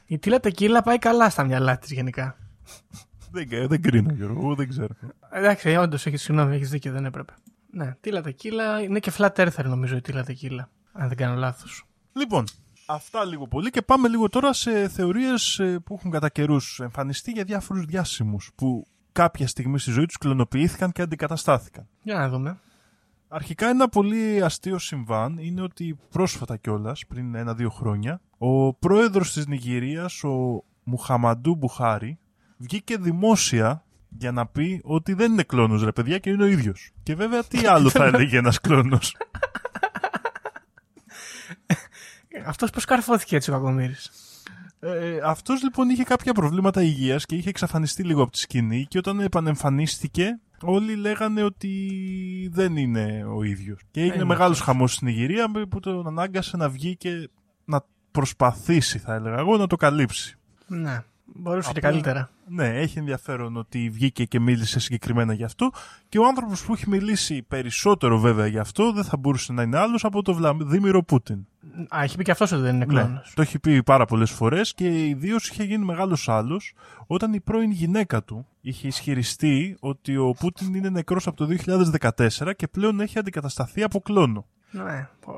[0.06, 2.36] Η Τίλα Τεκίλα πάει καλά στα μυαλά της γενικά.
[3.30, 4.94] δεν, δεν κρίνω, Γιώργο, εγώ δεν ξέρω.
[5.30, 7.32] Εντάξει, όντως έχεις συγγνώμη, έχεις δίκιο, δεν έπρεπε.
[7.70, 10.68] Ναι, Τίλα Τεκίλα είναι και flat earther νομίζω η Τίλα Τεκίλα.
[10.92, 11.84] Αν δεν κάνω λάθος.
[12.12, 12.44] Λοιπόν,
[12.86, 17.30] αυτά λίγο πολύ και πάμε λίγο τώρα σε θεωρίες ε, που έχουν κατά καιρούς εμφανιστεί
[17.30, 21.88] για διάφορους διάσημους που κάποια στιγμή στη ζωή τους κλωνοποιήθηκαν και αντικαταστάθηκαν.
[22.02, 22.58] Για να δούμε.
[23.28, 29.46] Αρχικά ένα πολύ αστείο συμβάν είναι ότι πρόσφατα κιόλας, πριν ένα-δύο χρόνια, ο πρόεδρος της
[29.46, 32.18] Νιγηρίας, ο Μουχαμαντού Μπουχάρη,
[32.56, 36.90] βγήκε δημόσια για να πει ότι δεν είναι κλόνος ρε παιδιά και είναι ο ίδιος.
[37.02, 39.16] Και βέβαια τι άλλο θα έλεγε ένας κλόνος;
[42.46, 44.10] Αυτός πώς καρφώθηκε έτσι ο Κακομύρης.
[44.80, 48.98] Ε, αυτός λοιπόν είχε κάποια προβλήματα υγείας και είχε εξαφανιστεί λίγο από τη σκηνή και
[48.98, 51.90] όταν επανεμφανίστηκε όλοι λέγανε ότι
[52.52, 53.80] δεν είναι ο ίδιος.
[53.90, 54.74] Και έγινε είναι μεγάλος αυτός.
[54.74, 57.30] χαμός στην Ιγυρία που τον ανάγκασε να βγει και
[57.64, 60.38] να προσπαθήσει θα έλεγα εγώ να το καλύψει.
[60.66, 61.02] Ναι,
[61.34, 62.30] μπορούσε και Απλά- καλύτερα.
[62.48, 65.70] Ναι, έχει ενδιαφέρον ότι βγήκε και μίλησε συγκεκριμένα γι' αυτό
[66.08, 69.78] και ο άνθρωπος που έχει μιλήσει περισσότερο βέβαια γι' αυτό δεν θα μπορούσε να είναι
[69.78, 71.46] άλλος από τον Βλαδίμηρο Πούτιν.
[71.96, 73.08] Α, έχει πει και αυτός ότι δεν είναι κλόνος.
[73.10, 76.74] Ναι, το έχει πει πάρα πολλές φορές και ιδίως είχε γίνει μεγάλος άλλος
[77.06, 82.52] όταν η πρώην γυναίκα του είχε ισχυριστεί ότι ο Πούτιν είναι νεκρός από το 2014
[82.56, 84.46] και πλέον έχει αντικατασταθεί από κλόνο.
[84.70, 85.32] Ναι, πω,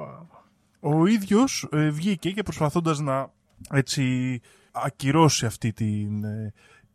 [0.80, 0.98] πω.
[0.98, 3.30] Ο ίδιος ε, βγήκε και προσπαθώντας να
[3.70, 4.40] έτσι
[4.74, 6.52] ακυρώσει αυτή την ε,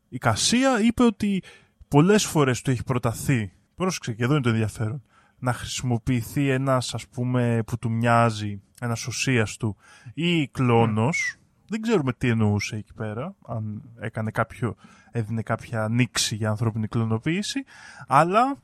[0.09, 1.43] εικασία είπε ότι
[1.87, 5.03] πολλές φορές του έχει προταθεί, πρόσεξε και εδώ είναι το ενδιαφέρον,
[5.39, 9.77] να χρησιμοποιηθεί ένας ας πούμε που του μοιάζει, ένας οσίας του
[10.13, 11.35] ή κλόνος,
[11.67, 14.75] δεν ξέρουμε τι εννοούσε εκεί πέρα, αν έκανε κάποιο,
[15.11, 17.63] έδινε κάποια νήξη για ανθρώπινη κλωνοποίηση,
[18.07, 18.57] αλλά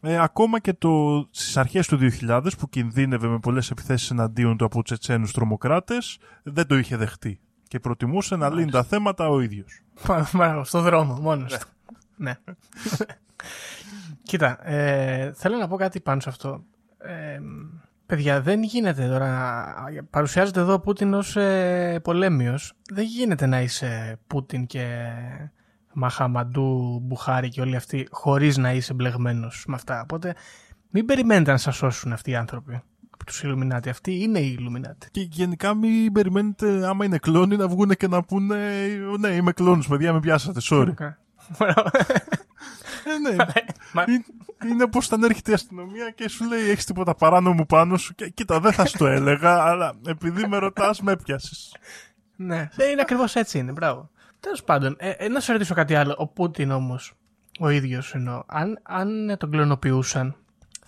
[0.00, 4.64] ε, ακόμα και το, στις αρχές του 2000 που κινδύνευε με πολλές επιθέσεις εναντίον του
[4.64, 9.82] από τσετσένους τρομοκράτες δεν το είχε δεχτεί και προτιμούσε να λύνει τα θέματα ο ίδιος.
[10.32, 11.66] Μπράβο, στο δρόμο, μόνος του.
[12.16, 12.34] Ναι.
[14.22, 16.64] Κοίτα, ε, θέλω να πω κάτι πάνω σε αυτό.
[16.98, 17.40] Ε,
[18.06, 19.74] παιδιά, δεν γίνεται τώρα.
[20.10, 22.72] Παρουσιάζεται εδώ ο Πούτιν ως ε, πολέμιος.
[22.90, 25.12] Δεν γίνεται να είσαι Πούτιν και
[25.92, 30.00] Μαχαμαντού, Μπουχάρη και όλοι αυτοί χωρίς να είσαι μπλεγμένος με αυτά.
[30.02, 30.34] Οπότε
[30.90, 32.82] μην περιμένετε να σας σώσουν αυτοί οι άνθρωποι
[33.20, 33.88] από τους Ιλουμινάτι.
[33.88, 35.08] Αυτοί είναι οι Ιλουμινάτι.
[35.10, 38.86] Και γενικά μην περιμένετε άμα είναι κλόνοι να βγουν και να πούνε
[39.18, 40.92] ναι είμαι κλόνος παιδιά με πιάσατε sorry.
[43.04, 43.36] Ε, ναι.
[43.92, 44.24] Μα- Είναι-
[44.70, 48.14] Είναι όπω όταν έρχεται η αστυνομία και σου λέει: Έχεις τίποτα παράνομο πάνω σου.
[48.14, 51.76] Και κοίτα, δεν θα σου το έλεγα, αλλά επειδή με ρωτάς, με έπιασες.
[52.36, 53.72] Ναι, ε, είναι ακριβώς έτσι είναι.
[53.72, 54.10] Μπράβο.
[54.40, 56.14] Τέλος πάντων, ε, ε, να σε ρωτήσω κάτι άλλο.
[56.18, 57.12] Ο Πούτιν όμως,
[57.60, 60.36] ο ίδιος εννοώ, αν, αν τον κλωνοποιούσαν,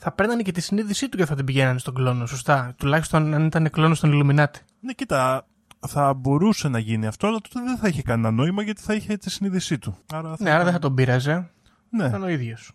[0.03, 3.47] θα παίρνανε και τη συνείδησή του και θα την πηγαίνανε στον κλόνο, σωστά; Τουλάχιστον αν
[3.47, 4.61] ήταν κλόνος των Ιλουμινάτι.
[4.81, 5.47] Ναι, κοίτα,
[5.89, 9.17] θα μπορούσε να γίνει αυτό, αλλά τότε δεν θα είχε κανένα νόημα γιατί θα είχε
[9.17, 9.97] τη συνείδησή του.
[10.13, 11.51] Άρα θα Ναι, άρα δεν θα τον πείραζε.
[11.91, 12.73] ναι, Ήταν ο ίδιος.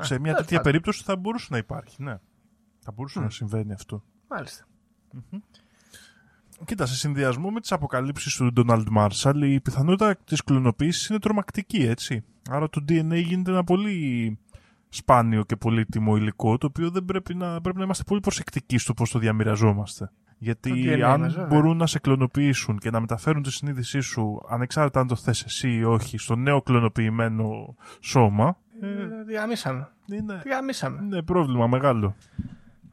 [0.00, 2.02] σε μια τέτοια περίπτωση θα μπορούσε να υπάρχει.
[2.02, 2.18] Ναι.
[2.80, 4.02] Θα μπορούσε να συμβαίνει αυτό.
[4.28, 4.64] Μάλιστα.
[6.64, 11.76] Κοίτα, σε συνδυασμό με τις αποκαλύψεις του Ντόναλντ Μάρσαλ, η πιθανότητα της κλωνοποίησης είναι τρομακτική,
[11.82, 12.24] έτσι.
[12.50, 14.38] Άρα το DNA γίνεται ένα πολύ
[14.94, 18.94] σπάνιο και πολύτιμο υλικό, το οποίο δεν πρέπει να, πρέπει να είμαστε πολύ προσεκτικοί στο
[18.94, 20.10] πώς το διαμοιραζόμαστε.
[20.38, 21.46] Γιατί Το DNA αν μας, βέβαια.
[21.48, 25.70] μπορούν να σε κλωνοποιήσουν και να μεταφέρουν τη συνείδησή σου, ανεξάρτητα αν το θες εσύ
[25.72, 29.88] ή όχι, στο νέο κλωνοποιημένο σώμα, Ε, Διαμίσαμε.
[30.06, 31.00] είναι, Διαμίσαμε.
[31.02, 32.14] είναι πρόβλημα μεγάλο.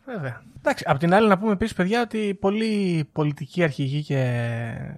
[0.06, 0.42] Βέβαια.
[0.58, 4.20] Εντάξει, απ' την άλλη να πούμε επίσης, παιδιά, ότι πολλοί πολιτικοί αρχηγοί και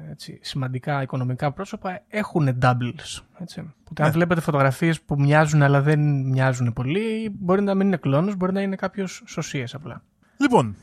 [0.10, 3.22] έτσι, σημαντικά οικονομικά πρόσωπα έχουν doubles.
[3.40, 3.60] Έτσι.
[3.80, 4.10] Οπότε αν Ναι.
[4.12, 8.62] βλέπετε φωτογραφίες που μοιάζουν αλλά δεν μοιάζουν πολύ, μπορεί να μην είναι κλόνος, μπορεί να
[8.62, 10.04] είναι κάποιος σωσίες απλά.
[10.38, 10.76] Λοιπόν,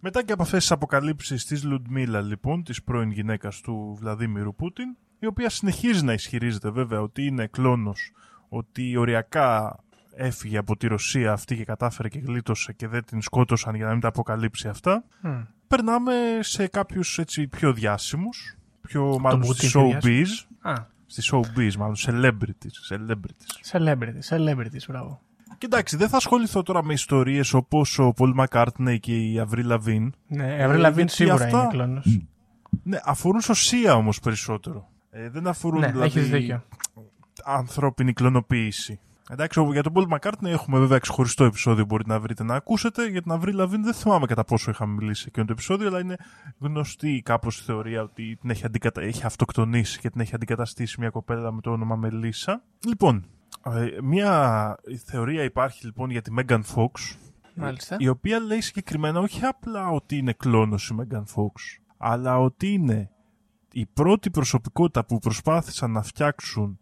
[0.00, 4.96] μετά και από αυτές τις αποκαλύψεις της Λουντμίλα, λοιπόν, της πρώην γυναίκας του Βλαδίμιρου Πούτιν,
[5.18, 8.12] η οποία συνεχίζει να ισχυρίζεται βέβαια ότι είναι κλόνος,
[8.48, 9.78] ότι οριακά
[10.14, 13.90] έφυγε από τη Ρωσία αυτή και κατάφερε και γλίτωσε και δεν την σκότωσαν για να
[13.92, 15.04] μην τα αποκαλύψει αυτά.
[15.20, 15.40] Μμ.
[15.68, 20.26] Περνάμε σε κάποιους έτσι πιο διάσημους, πιο μάλλον Πούτιν στη πιο showbiz.
[20.60, 20.72] Α,
[21.06, 22.94] Στη showbiz, μάλλον celebrities.
[22.94, 23.72] celebrities.
[23.78, 25.20] celebrity, celebrities, μπράβο.
[25.58, 30.12] Κοιτάξτε, δεν θα ασχοληθώ τώρα με ιστορίες όπως ο Πολ Μακάρτνεϊ και η Αυρή Λαβίν.
[30.26, 32.18] Ναι, η Αvril Lavigne γιατί σίγουρα αυτά- είναι κλόνος.
[32.82, 34.88] Ναι, αφορούν σωσία όμως περισσότερο.
[35.10, 36.62] Ε, δεν αφορούν Ναι, δηλαδή έχεις δίκιο.
[37.44, 39.00] ανθρώπινη κλωνοποίηση.
[39.32, 43.06] Εντάξει, ο- για τον Paul McCartney έχουμε βέβαια ξεχωριστό επεισόδιο μπορείτε να βρείτε να ακούσετε.
[43.08, 46.00] Για την Avril Lavigne δεν θυμάμαι κατά πόσο είχαμε μιλήσει σε εκείνο το επεισόδιο, αλλά
[46.00, 46.16] είναι
[46.58, 49.00] γνωστή κάπως η θεωρία ότι την έχει, αντικατα...
[49.00, 52.62] έχει αυτοκτονήσει και την έχει αντικαταστήσει μια κοπέλα με το όνομα Μελίσσα.
[52.86, 53.24] Λοιπόν,
[53.64, 57.16] Ε, Μία θεωρία υπάρχει λοιπόν για τη Megan Fox,
[57.54, 57.96] Μάλιστα.
[57.98, 61.52] η οποία λέει συγκεκριμένα όχι απλά ότι είναι κλόνος η Megan Fox,
[61.98, 63.10] αλλά ότι είναι
[63.72, 66.79] η πρώτη προσωπικότητα που προσπάθησαν να φτιάξουν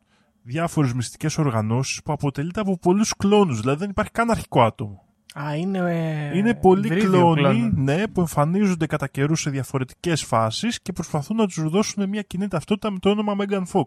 [0.48, 5.02] διάφορες μυστικές οργανώσεις που αποτελείται από πολλούς κλόνους, δηλαδή δεν υπάρχει καν αρχικό άτομο.
[5.40, 5.78] Α, είναι.
[5.78, 7.70] ε, Είναι πολλοί υβρίδιο κλόνοι κλόνο.
[7.74, 12.48] ναι, που εμφανίζονται κατά καιρού σε διαφορετικές φάσεις και προσπαθούν να τους δώσουν μια κοινή
[12.48, 13.84] ταυτότητα με το όνομα Megan Fox.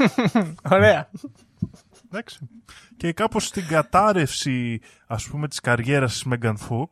[0.76, 1.10] Ωραία.
[2.06, 2.48] Εντάξει.
[2.96, 6.88] Και κάπως στην κατάρρευση ας πούμε της καριέρας της Megan Fox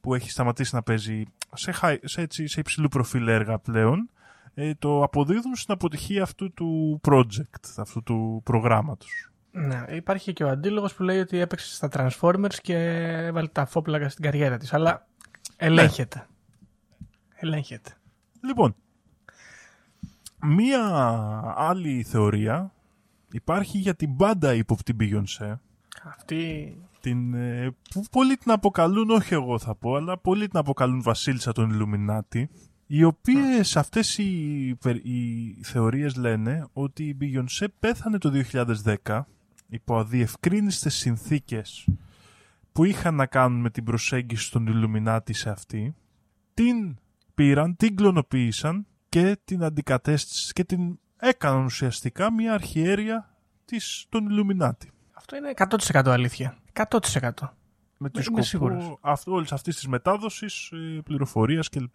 [0.00, 1.22] που έχει σταματήσει να παίζει
[1.54, 4.10] σε, high- σε, έτσι, σε υψηλού προφίλ έργα πλέον
[4.58, 9.30] ε, το αποδίδουν στην αποτυχία αυτού του project, αυτού του προγράμματος.
[9.50, 12.76] Ναι, υπάρχει και ο αντίλογος που λέει ότι έπαιξε στα Transformers και
[13.26, 14.72] έβαλε τα φόπλακα στην καριέρα της.
[14.72, 15.06] Αλλά
[15.56, 16.18] ελέγχεται.
[16.18, 17.04] Ναι.
[17.34, 17.96] Ελέγχεται.
[18.40, 18.74] Λοιπόν,
[20.42, 20.82] μία
[21.56, 22.72] άλλη θεωρία
[23.32, 25.58] υπάρχει για την πάντα ύποπτη Beyoncé
[26.04, 26.76] Αυτή.
[27.00, 31.52] την, ε, που πολλοί την αποκαλούν, όχι εγώ θα πω, αλλά πολλοί την αποκαλούν βασίλισσα
[31.52, 32.50] των Ιλουμινάτη,
[32.86, 38.32] οι οποίες αυτές οι, πε- οι θεωρίες λένε ότι η Beyoncé πέθανε το
[39.04, 39.20] 2010
[39.68, 41.86] υπό αδιευκρίνιστες συνθήκες
[42.72, 45.94] που είχαν να κάνουν με την προσέγγιση των Ιλουμινάτη σε αυτή,
[46.54, 46.96] την
[47.34, 54.90] πήραν, την κλωνοποίησαν και την αντικατέστησαν και την έκαναν ουσιαστικά μια αρχιέρεια της, των Ιλουμινάτη.
[55.12, 55.52] Αυτό είναι
[55.92, 56.58] 100% αλήθεια.
[56.72, 56.80] 100%.
[57.98, 58.98] με το Είμαι σκοπό σίγουρος.
[59.00, 61.94] αυτό, όλης αυτής της μετάδοσης ε, πληροφορίας κλπ.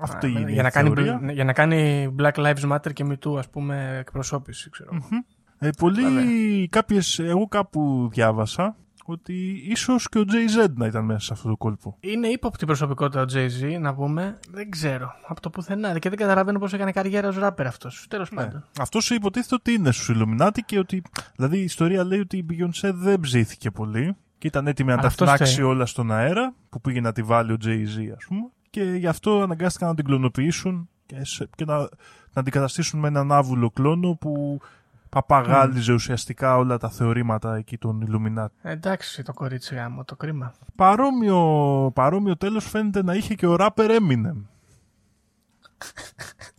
[0.00, 1.20] Αυτή Α, είναι για, η να κάνει, θεωρία.
[1.32, 4.92] για να κάνει Black Lives Matter και Me Too, ας πούμε, εκπροσώπηση, ξέρω.
[4.92, 5.18] Μμμ.
[5.58, 6.66] Ε, πολλοί, Βέβαια.
[6.70, 8.76] κάποιες, εγώ κάπου διάβασα
[9.08, 11.96] ότι ίσως και ο Jay-Z να ήταν μέσα σε αυτό το κόλπο.
[12.00, 14.38] Είναι ύποπτη προσωπικότητα ο Jay-Z, να πούμε.
[14.50, 15.10] Δεν ξέρω.
[15.26, 15.98] Από το πουθενά.
[15.98, 18.06] Και δεν καταλαβαίνω πώς έκανε καριέρα ως ράπερ αυτός.
[18.10, 18.36] Τέλος Ναι.
[18.42, 18.64] πάντων.
[18.80, 21.02] Αυτός υποτίθεται ότι είναι στους Illuminati και ότι,
[21.36, 25.06] δηλαδή η ιστορία λέει ότι η Beyoncé δεν ψήθηκε πολύ και ήταν έτοιμη να τα
[25.06, 25.64] αυτός φυλάξει φταίει.
[25.66, 28.40] όλα στον αέρα που πήγε να τη βάλει ο Jay-Z ας πούμε
[28.76, 31.88] και γι' αυτό αναγκάστηκαν να την κλωνοποιήσουν και, σε- και να, να
[32.32, 34.60] αντικαταστήσουν με έναν άβουλο κλόνο που
[35.08, 38.46] παπαγάλιζε ουσιαστικά όλα τα θεωρήματα εκεί των Illuminati.
[38.62, 40.54] Εντάξει το κορίτσι γάμο, το κρίμα.
[40.74, 44.36] Παρόμοιο, παρόμοιο τέλος φαίνεται να είχε και ο ράπερ Eminem.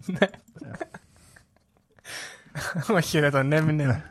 [2.95, 3.85] Όχι, ρε, τον έμεινε.
[3.85, 4.03] Ναι.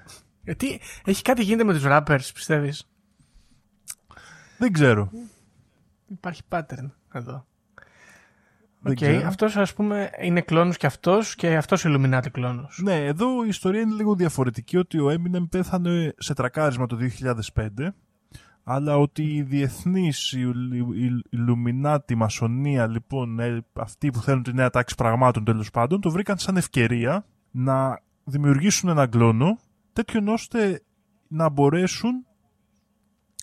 [0.45, 2.89] Ε, τι, έχει κάτι γίνεται με τους rappers, πιστεύεις;
[4.59, 5.11] Δεν ξέρω.
[6.09, 7.47] Υπάρχει pattern εδώ.
[8.87, 9.27] Δεν Οκ, ξέρω.
[9.27, 12.81] αυτός ας πούμε είναι κλώνος και αυτός και αυτός Illuminati κλώνος.
[12.83, 16.99] Ναι, εδώ η ιστορία είναι λίγο διαφορετική ότι ο Eminem πέθανε σε τρακάρισμα το
[17.55, 17.67] 2005
[18.69, 20.41] αλλά ότι η διεθνής η,
[20.73, 25.71] η, η Illuminati, η μασονία λοιπόν ε, αυτοί που θέλουν τη νέα τάξη πραγμάτων τέλος
[25.71, 29.59] πάντων το βρήκαν σαν ευκαιρία να δημιουργήσουν έναν κλώνο
[29.93, 30.83] τέτοιον ώστε
[31.29, 32.27] να μπορέσουν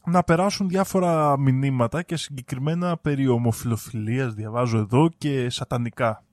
[0.06, 6.24] να περάσουν διάφορα μηνύματα και συγκεκριμένα περί ομοφυλοφιλίας διαβάζω εδώ και σατανικά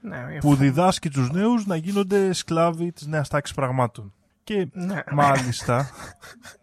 [0.00, 4.12] Ναι, που διδάσκει τους νέους να γίνονται σκλάβοι της νέας τάξης πραγμάτων.
[4.44, 5.90] Και ναι, μάλιστα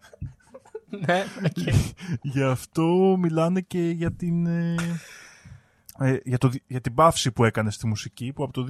[1.05, 1.73] ναι, οκ.
[2.21, 4.75] γι' αυτό μιλάνε και για την, ε,
[5.99, 8.65] ε, για, το, για την παύση που έκανε στη μουσική που από το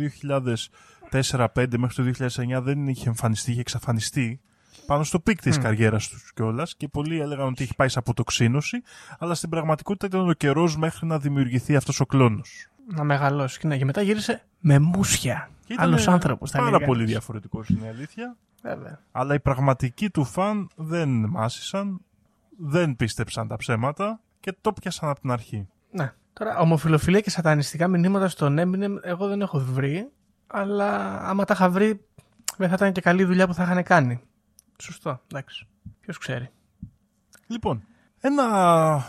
[1.12, 2.26] 2004-2005 μέχρι το
[2.58, 4.42] 2009 δεν είχε εμφανιστεί, είχε εξαφανιστεί
[4.86, 5.62] πάνω στο peak της Μμ.
[5.62, 8.82] καριέρας τους κιόλας και πολλοί έλεγαν ότι έχει πάει σε αποτοξίνωση
[9.20, 12.68] αλλά στην πραγματικότητα ήταν ο καιρός μέχρι να δημιουργηθεί αυτός ο κλώνος.
[12.88, 13.60] να μεγαλώσει.
[13.60, 15.50] Και, ναι, και μετά γύρισε με μουσια.
[15.66, 16.86] Και ήταν Άλλος άνθρωπος θα Πάρα λέγανε.
[16.86, 18.36] πολύ διαφορετικός είναι η αλήθεια.
[18.62, 19.00] Βέβαια.
[19.12, 22.00] Αλλά οι πραγματικοί του φαν δεν μάσησαν,
[22.58, 25.68] δεν πίστεψαν τα ψέματα και το πιάσαν από την αρχή.
[25.92, 26.14] Ναι.
[26.34, 30.10] Τώρα, ομοφιλοφιλία και σατανιστικά μηνύματα στον Eminem εγώ δεν έχω βρει,
[30.48, 32.02] αλλά άμα τα είχα βρει
[32.58, 34.22] δεν θα ήταν και καλή δουλειά που θα είχαν κάνει.
[34.82, 35.68] Σωστό, εντάξει.
[36.00, 36.50] Ποιος ξέρει.
[37.48, 37.84] Λοιπόν,
[38.20, 39.06] ένα...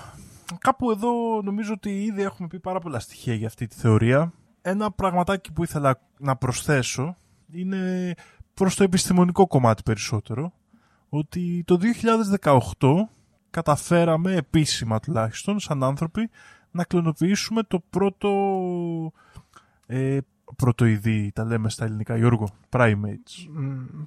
[0.58, 4.32] Κάπου εδώ νομίζω ότι ήδη έχουμε πει πάρα πολλά στοιχεία για αυτή τη θεωρία.
[4.62, 7.16] Ένα πραγματάκι που ήθελα να προσθέσω
[7.52, 8.14] είναι
[8.54, 10.52] προς το επιστημονικό κομμάτι περισσότερο.
[11.08, 11.78] Ότι το
[12.40, 12.62] 2018
[13.50, 16.30] καταφέραμε επίσημα τουλάχιστον σαν άνθρωποι
[16.70, 18.30] να κλωνοποιήσουμε το πρώτο
[19.86, 20.18] ε,
[20.56, 23.48] πρωτοειδή, τα λέμε στα ελληνικά Γιώργο, primates.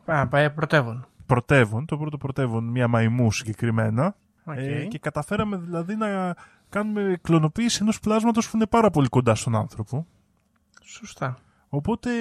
[0.06, 1.08] Μ, Α, πάει πρωτεύον.
[1.26, 4.16] Πρωτεύον, το πρώτο πρωτεύον, μια μαϊμού συγκεκριμένα.
[4.44, 4.58] Οκ.
[4.58, 6.36] Ε, και καταφέραμε δηλαδή να
[6.70, 10.08] κάνουμε κλωνοποίηση ενός πλάσματος που είναι πάρα πολύ κοντά στον άνθρωπο.
[10.84, 11.38] Σωστά.
[11.70, 12.12] Οπότε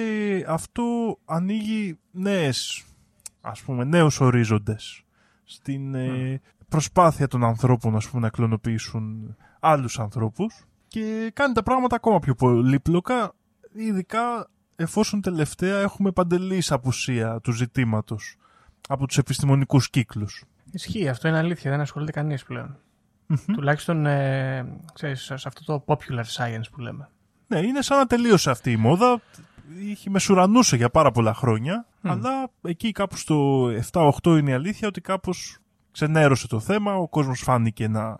[0.47, 2.85] αυτό ανοίγει νέες,
[3.41, 5.03] ας πούμε, νέους ορίζοντες
[5.43, 11.95] στην ε, προσπάθεια των ανθρώπων ας πούμε, να κλωνοποιήσουν άλλους ανθρώπους και κάνει τα πράγματα
[11.95, 13.33] ακόμα πιο πολύπλοκα,
[13.73, 18.35] ειδικά εφόσον τελευταία έχουμε παντελής απουσία του ζητήματος
[18.87, 20.43] από τους επιστημονικούς κύκλους.
[20.71, 22.77] Ισχύει, αυτό είναι αλήθεια, δεν ασχολείται κανείς πλέον.
[23.53, 27.09] Τουλάχιστον ε, ξέρεις, σε αυτό το popular science που λέμε.
[27.47, 29.21] Ναι, είναι σαν να τελείωσε αυτή η μόδα.
[29.79, 35.01] Είχε μεσουρανούσε για πάρα πολλά χρόνια, αλλά εκεί κάπου στο 7-8 είναι η αλήθεια ότι
[35.01, 35.57] κάπως
[35.91, 38.17] ξενέρωσε το θέμα, ο κόσμος φάνηκε να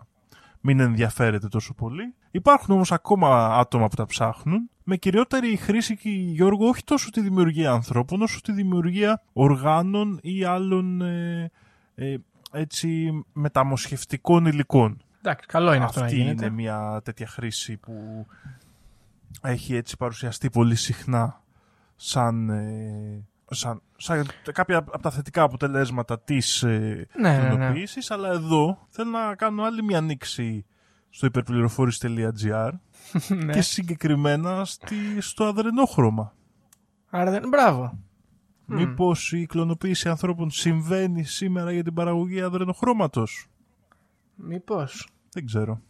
[0.60, 2.14] μην ενδιαφέρεται τόσο πολύ.
[2.30, 7.70] Υπάρχουν όμως ακόμα άτομα που τα ψάχνουν, με κυριότερη χρήση, Γιώργο, όχι τόσο τη δημιουργία
[7.70, 11.50] ανθρώπων, όσο τη δημιουργία οργάνων ή άλλων ε,
[11.94, 12.16] ε,
[12.52, 15.02] έτσι μεταμοσχευτικών υλικών.
[15.18, 16.44] Εντάξει, καλό είναι αυτό να Αυτή γίνεται.
[16.44, 18.26] είναι μια τέτοια χρήση που
[19.42, 21.42] έχει έτσι παρουσιαστεί πολύ συχνά
[21.96, 27.48] σαν, ε, σαν, σαν κάποια από τα θετικά αποτελέσματα της ε, Ναι, ναι, ναι.
[27.48, 30.64] κλωνοποίησης, αλλά εδώ θέλω να κάνω άλλη μια ανοίξη
[31.14, 32.70] στο υπερπληροφόρηση.gr
[33.44, 33.52] ναι.
[33.52, 36.34] και συγκεκριμένα στη, στο αδρενόχρωμα.
[37.10, 37.48] Άρα δεν...
[37.48, 37.98] Μπράβο.
[38.66, 43.46] Μήπως η κλωνοποίηση ανθρώπων συμβαίνει σήμερα για την παραγωγή αδρενοχρώματος;
[44.34, 45.08] Μήπως.
[45.32, 45.80] Δεν ξέρω.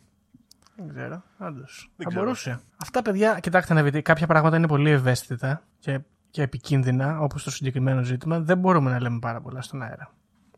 [0.76, 1.90] Δεν ξέρω, όντως.
[1.96, 2.22] Θα ξέρω.
[2.22, 2.60] μπορούσε.
[2.76, 6.00] Αυτά, παιδιά, κοιτάξτε να δείτε, κάποια πράγματα είναι πολύ ευαίσθητα και,
[6.30, 8.40] και επικίνδυνα, όπως το συγκεκριμένο ζήτημα.
[8.40, 10.14] Δεν μπορούμε να λέμε πάρα πολλά στον αέρα.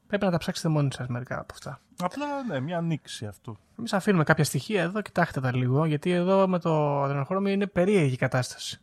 [0.07, 1.81] Πρέπει να τα ψάξετε μόνοι σας μερικά από αυτά.
[2.03, 3.57] Απλά ναι, μια ανοίξη αυτό.
[3.79, 8.13] Εμείς αφήνουμε κάποια στοιχεία εδώ, κοιτάξτε τα λίγο, γιατί εδώ με το αδρενοχρώμιο είναι περίεργη
[8.13, 8.81] η κατάσταση.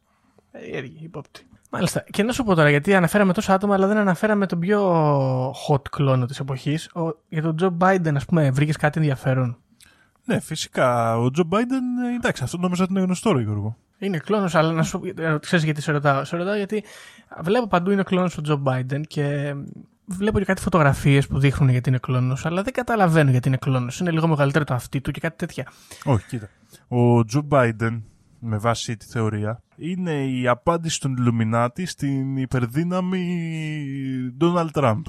[0.51, 1.45] Περίεργη, υπόπτη.
[1.69, 2.03] Μάλιστα.
[2.11, 4.81] Και να σου πω τώρα, γιατί αναφέραμε τόσα άτομα, αλλά δεν αναφέραμε τον πιο
[5.49, 6.89] hot κλόνο της εποχής.
[7.29, 9.57] Για τον Τζο Biden, ας πούμε, βρήκες κάτι ενδιαφέρον;
[10.25, 11.17] Ναι, φυσικά.
[11.17, 13.77] Ο Τζο Μπάιντεν, ε, εντάξει, αυτό νόμιζα ότι είναι γνωστό, ρε Γιώργο.
[13.97, 16.23] Είναι κλόνος, αλλά να σου ε, ξέρεις γιατί σε ρωτάω.
[16.23, 16.83] Σε ρωτάω γιατί
[17.41, 19.55] βλέπω παντού είναι κλόνος ο Τζο Biden και
[20.05, 23.99] βλέπω και κάτι φωτογραφίες που δείχνουν γιατί είναι κλόνος, αλλά δεν καταλαβαίνω γιατί είναι κλόνος.
[23.99, 25.71] Είναι λίγο μεγαλύτερο το αυτί του και κάτι τέτοια.
[26.03, 26.49] Όχι, κοίτα.
[26.87, 28.03] Ο Τζο Μπάιντεν,
[28.39, 33.25] με βάση τη θεωρία, είναι η απάντηση των Ιλουμινάτη στην υπερδύναμη
[34.37, 35.05] Ντόναλτ Τραμπ.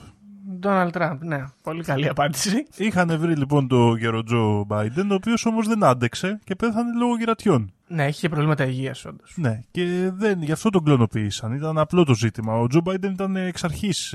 [0.59, 1.45] Ντόναλτ Τραμπ, ναι.
[1.63, 2.67] Πολύ καλή απάντηση.
[2.77, 7.17] Είχαν βρει λοιπόν το γερο Τζο Μπάιντεν, ο οποίος όμως δεν άντεξε και πέθανε λόγω
[7.17, 7.73] γυρατιών.
[7.87, 9.35] Ναι, έχει και προβλήματα υγείας, όντως.
[9.37, 11.53] Ναι, και δεν, γι' αυτό τον κλωνοποίησαν.
[11.53, 12.55] Ήταν απλό το ζήτημα.
[12.55, 14.15] Ο Τζο Μπάιντεν ήταν εξ αρχής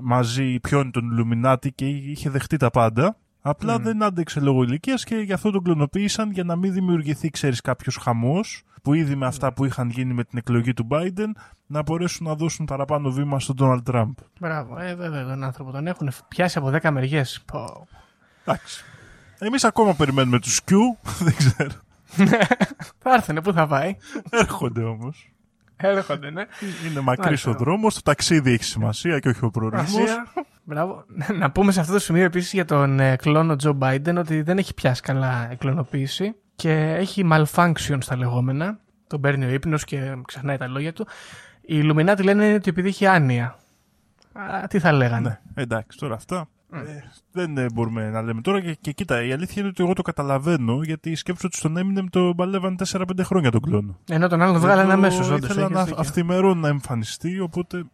[0.00, 3.16] μαζί ποιον τον Ιλουμινάτη και είχε δεχτεί τα πάντα.
[3.40, 7.60] Απλά δεν άντεξε λόγω ηλικίας και γι' αυτό τον κλωνοποίησαν για να μην δημιουργηθεί, ξέρεις,
[7.60, 11.30] κάποιος χαμός που ήδη με αυτά που είχαν γίνει με την εκλογή του Biden
[11.66, 14.12] να μπορέσουν να δώσουν παραπάνω βήμα στον Donald Trump.
[14.40, 17.44] Μπράβο, ε, βέβαια τον άνθρωπο τον έχουν πιάσει από 10 μεριές.
[18.44, 18.84] Εντάξει.
[19.38, 20.72] Εμείς ακόμα περιμένουμε τους Q,
[21.24, 21.80] δεν ξέρω.
[23.02, 23.96] θα έρθουνε, πού θα πάει.
[24.30, 25.33] Έρχονται όμως.
[25.88, 26.44] Έρχονται, ναι.
[26.90, 27.50] Είναι μακρύς Μάλιστα.
[27.50, 30.02] ο δρόμος, το ταξίδι έχει σημασία και όχι ο προορισμός.
[30.02, 30.26] Ασία.
[30.64, 31.04] Μπράβο.
[31.38, 34.58] Να πούμε σε αυτό το σημείο επίσης για τον ε, κλόνο Τζο Biden ότι δεν
[34.58, 38.78] έχει πιάσει καλά η κλωνοποίηση και έχει malfunction στα λεγόμενα.
[39.06, 41.06] Τον παίρνει ο ύπνος και ξεχνάει τα λόγια του.
[41.60, 43.58] Οι Illuminati λένε ότι επειδή έχει άνοια.
[44.32, 45.40] Α, τι θα λέγανε.
[45.54, 46.48] Ναι, εντάξει, τώρα αυτά.
[46.74, 49.92] Ε, δεν ε, μπορούμε να λέμε τώρα και, και κοίτα, η αλήθεια είναι ότι εγώ
[49.92, 53.98] το καταλαβαίνω γιατί σκέψω ότι στον Eminem το παλεύαν 4-5 χρόνια τον κλόνο.
[54.08, 55.50] Ενώ τον άλλον βγάλανε Εδώ αμέσως, όντως.
[55.50, 57.84] Ήθελα να αυθημερών να εμφανιστεί, οπότε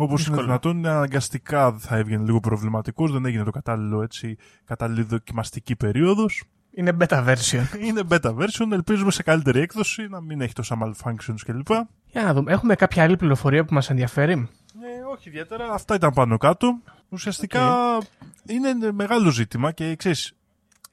[0.00, 0.42] όπως είναι Δύσκολο.
[0.46, 3.12] δυνατόν είναι αναγκαστικά θα έβγαινε λίγο προβληματικός.
[3.12, 6.44] Δεν έγινε το κατάλληλο έτσι, κατάλληλη δοκιμαστική περίοδος.
[6.70, 7.62] Είναι beta version.
[7.86, 11.68] Είναι beta version, ελπίζουμε σε καλύτερη έκδοση να μην έχει τόσα malfunctions κλπ.
[12.06, 12.52] Για να δούμε.
[12.52, 15.72] Έχουμε κάποια άλλη πληροφορία που μας ενδιαφέρει; Ε, όχι ιδιαίτερα.
[15.72, 16.78] Αυτά ήταν πάνω κάτω.
[17.08, 17.98] Ουσιαστικά
[18.46, 20.32] είναι μεγάλο ζήτημα και ξέρεις,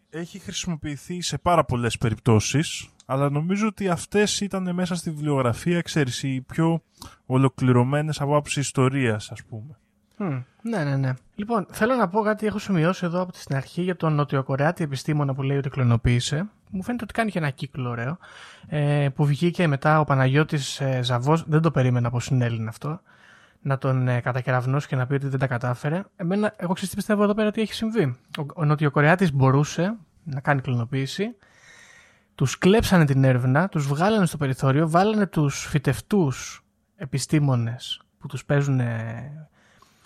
[0.09, 6.23] έχει χρησιμοποιηθεί σε πάρα πολλές περιπτώσεις, αλλά νομίζω ότι αυτές ήταν μέσα στη βιβλιογραφία, ξέρεις,
[6.23, 6.81] οι πιο
[7.25, 9.77] ολοκληρωμένες από άποψη ιστορίας, ας πούμε.
[10.17, 11.13] Μμ, ναι, ναι, ναι.
[11.35, 12.45] Λοιπόν, θέλω να πω κάτι.
[12.45, 16.49] Έχω σημειώσει εδώ από την αρχή για τον Νοτιοκορεάτη επιστήμονα που λέει ότι κλωνοποίησε.
[16.69, 18.17] Μου φαίνεται ότι κάνει και ένα κύκλο ωραίο.
[18.67, 23.01] Ε, που βγήκε μετά ο Παναγιώτης ε, Ζαβός, δεν το περίμενα από συνέλληνε αυτό,
[23.65, 26.03] να τον ε, κατακεραυνώσει και να πει ότι δεν τα κατάφερε.
[26.15, 28.17] Εμένα, εγώ ξέρω τι πιστεύω εδώ πέρα ότι έχει συμβεί.
[28.37, 31.35] Ο, ο Νοτιοκορεάτης μπορούσε να κάνει κλωνοποίηση.
[32.35, 36.63] Τους κλέψανε την έρευνα, τους βγάλανε στο περιθώριο, βάλανε τους φυτευτούς
[36.95, 39.47] επιστήμονες που τους παίζουν ε,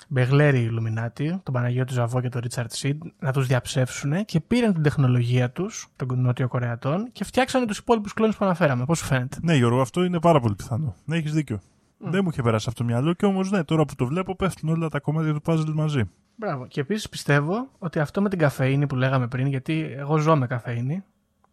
[0.07, 4.84] Μπεγλέρι Ιλουμινάτη, τον Παναγιώτη Ζαβό και τον Ρίτσαρτ Σιντ, να τους διαψεύσουν και πήραν την
[4.84, 8.86] τεχνολογία τους, των Νοτιοκορεατών, και φτιάξανε τους υπόλοιπους κλόνους που αναφέραμε.
[8.86, 10.95] Πώς σου φαίνεται; Ναι, Γιώργο, αυτό είναι πάρα πολύ πιθανό.
[11.05, 11.60] Ναι, έχεις δίκιο.
[12.00, 14.70] Δεν μου είχε περάσει αυτό το μυαλό και όμως ναι, τώρα που το βλέπω πέφτουν
[14.70, 16.04] όλα τα κομμάτια του puzzle μαζί.
[16.36, 16.68] Μπράβο.
[16.68, 20.47] Και επίσης πιστεύω ότι αυτό με την καφεΐνη που λέγαμε πριν, γιατί εγώ ζω με
[20.47, 21.04] καφεΐνη,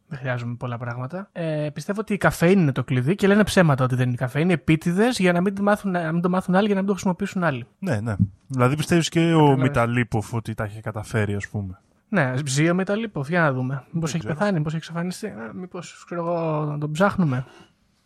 [0.08, 1.28] δεν χρειάζομαι πολλά πράγματα.
[1.32, 4.18] Ε, πιστεύω ότι η καφεΐνη είναι το κλειδί και λένε ψέματα ότι δεν είναι η
[4.18, 4.52] καφεΐνη.
[4.52, 6.92] Επίτηδες για να μην, το μάθουν, να μην το μάθουν άλλοι για να μην το
[6.92, 7.66] χρησιμοποιήσουν άλλοι.
[7.78, 8.14] Ναι, ναι.
[8.46, 11.80] Δηλαδή πιστεύεις και ο Μιταλίποφ ότι τα είχε καταφέρει, ας πούμε.
[12.08, 13.84] Ναι, ζει ο Μεταλίποφ, για να δούμε.
[13.90, 14.34] Μήπως έχει ξέρω.
[14.34, 15.32] πεθάνει, μήπως έχει εξαφανιστεί.
[15.54, 17.46] Μήπως ξέρω εγώ να τον ψάχνουμε.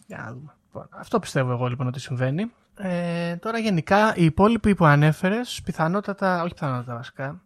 [0.06, 0.54] Για να δούμε.
[0.72, 2.50] Λοιπόν, αυτό πιστεύω εγώ λοιπόν ότι συμβαίνει.
[2.76, 7.40] Ε, τώρα γενικά οι υπόλοιποι που ανέφερες, πιθανότατα, όχι πιθανότατα βασικά,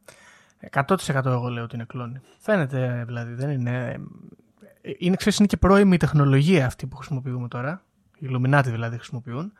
[0.71, 2.21] 100% εγώ λέω ότι είναι κλόνη.
[2.39, 4.01] Φαίνεται δηλαδή, δεν είναι.
[4.99, 7.83] Είναι, ξέρεις, είναι και πρώιμη η τεχνολογία αυτή που χρησιμοποιούμε τώρα.
[8.19, 9.53] Οι Illuminati δηλαδή χρησιμοποιούν.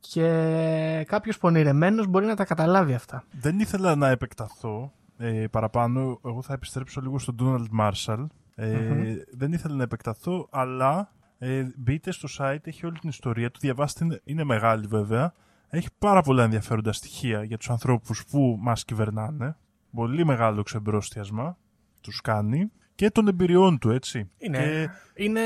[0.00, 3.24] Και κάποιος πονηρεμένος μπορεί να τα καταλάβει αυτά.
[3.40, 6.20] Δεν ήθελα να επεκταθώ ε, παραπάνω.
[6.24, 8.26] Εγώ θα επιστρέψω λίγο στον Donald Marshall.
[8.54, 13.58] Ε, Δεν ήθελα να επεκταθώ, αλλά ε, μπείτε στο site, έχει όλη την ιστορία του,
[13.60, 15.32] διαβάστε, είναι μεγάλη βέβαια.
[15.68, 19.56] Έχει πάρα πολλά ενδιαφέροντα στοιχεία για τους ανθρώπους που μας κυβερνάνε.
[19.94, 21.56] Πολύ μεγάλο ξεμπρόστιασμα
[22.00, 24.30] τους κάνει και των εμπειριών του, έτσι.
[24.38, 24.88] Είναι, Και,
[25.24, 25.40] είναι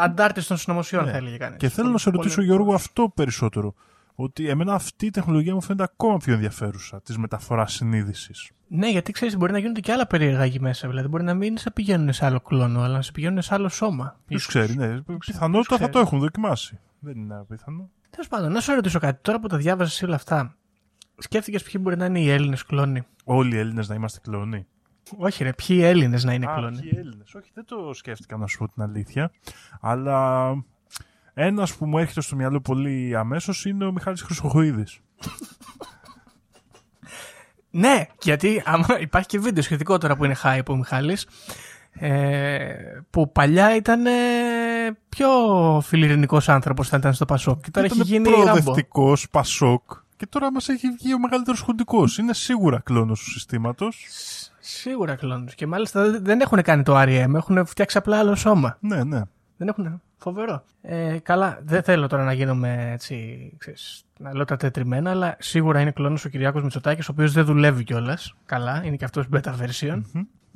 [0.00, 1.10] αντάρτης των συνωμοσιών, Ναι.
[1.10, 1.58] θα έλεγε κανείς.
[1.58, 3.74] και θέλω να σε ρωτήσω, Γιώργο, αυτό περισσότερο.
[4.18, 8.50] Ότι εμένα αυτή η τεχνολογία μου φαίνεται ακόμα πιο ενδιαφέρουσα, της μεταφοράς συνείδησης.
[8.68, 10.88] Ναι, γιατί ξέρεις, μπορεί να γίνονται και άλλα περίεργα εκεί μέσα.
[10.88, 13.68] Δηλαδή, μπορεί να μην σε πηγαίνουν σε άλλο κλόνο, αλλά να σε πηγαίνουν σε άλλο
[13.68, 14.20] σώμα.
[14.26, 15.00] Ποιος ξέρει, ναι.
[15.18, 15.92] Πιθανότητα θα ξέρει.
[15.92, 16.78] το έχουν δοκιμάσει.
[16.98, 17.90] Δεν είναι απίθανο.
[18.10, 19.18] Τέλος πάντων, να σου ρωτήσω κάτι.
[19.22, 20.56] Τώρα που τα διάβαζε όλα αυτά,
[21.18, 24.66] σκέφτηκες ποιοι μπορεί να είναι οι Έλληνες κλόνοι; Όλοι οι Έλληνες να είμαστε κλόνοι.
[25.16, 27.34] Όχι, ρε, ποιοι Έλληνες να είναι Α, κλόνοι; ποιοι Έλληνες.
[27.34, 29.30] Όχι, δεν το σκέφτηκα να σου πω την αλήθεια.
[29.80, 30.50] Αλλά
[31.38, 34.98] ένας που μου έρχεται στο μυαλό πολύ αμέσως είναι ο Μιχάλης Χρυσοχοίδης.
[37.70, 41.26] Ναι, γιατί άμα υπάρχει και βίντεο σχετικό τώρα που είναι hype ο Μιχάλης,
[41.92, 42.66] ε,
[43.10, 44.10] που παλιά ήταν ε,
[45.08, 45.28] πιο
[45.84, 48.42] φιλιρινικός άνθρωπος θα ήταν στο Πασόκ και τώρα έχει Ήταν γίνει Ράμπο.
[48.42, 49.82] προοδευτικός, πασόκ.
[50.16, 52.18] Και τώρα μας έχει βγει ο μεγαλύτερος χουντικός.
[52.18, 54.06] Είναι σίγουρα κλόνος του συστήματος.
[54.60, 55.54] Σίγουρα κλόνους.
[55.54, 57.34] Και μάλιστα δεν- δεν έχουν κάνει το R.E.M.
[57.34, 58.76] Έχουν φτιάξει απλά άλλο σώμα.
[58.80, 59.22] Ναι, ναι.
[59.56, 60.00] Δεν έχουν.
[60.18, 60.62] Φοβερό.
[60.82, 65.80] Ε, καλά, δεν θέλω τώρα να γίνομαι έτσι, ξέρεις, να λέω τα τετριμένα, αλλά σίγουρα
[65.80, 68.34] είναι κλόνος ο Κυριάκος Μητσοτάκης, ο οποίος δεν δουλεύει κιόλας.
[68.46, 70.02] Καλά, είναι και αυτός beta version.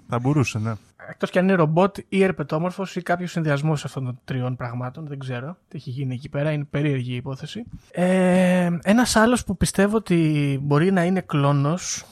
[0.08, 0.72] Θα μπορούσε, ναι.
[1.08, 5.06] Εκτός κι αν είναι ρομπότ ή ερπετόμορφος ή κάποιος συνδυασμός αυτών των τριών πραγμάτων.
[5.06, 6.50] Δεν ξέρω τι έχει γίνει εκεί πέρα.
[6.50, 7.64] Είναι περίεργη η υπόθεση.
[7.90, 12.04] Ε, Ένας άλλος που πιστεύω ότι μπορεί να είναι κλόνος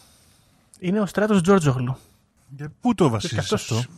[0.78, 1.96] είναι ο στράτος Τζόρτζογλου.
[2.56, 3.90] Και πού το Και βασίζεις αυτός, αυτό;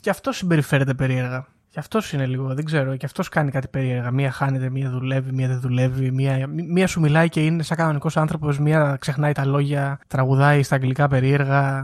[0.00, 1.46] και αυτός συμπεριφέρεται περίεργα.
[1.74, 2.96] Και αυτός είναι λίγο, δεν ξέρω.
[2.96, 4.10] Και αυτός κάνει κάτι περίεργα.
[4.10, 6.10] Μία χάνεται, μία δουλεύει, μία δεν δουλεύει.
[6.10, 8.58] Μία, μία σου μιλάει και είναι σαν κανονικός άνθρωπος.
[8.58, 11.78] Μία ξεχνάει τα λόγια, τραγουδάει στα αγγλικά περίεργα.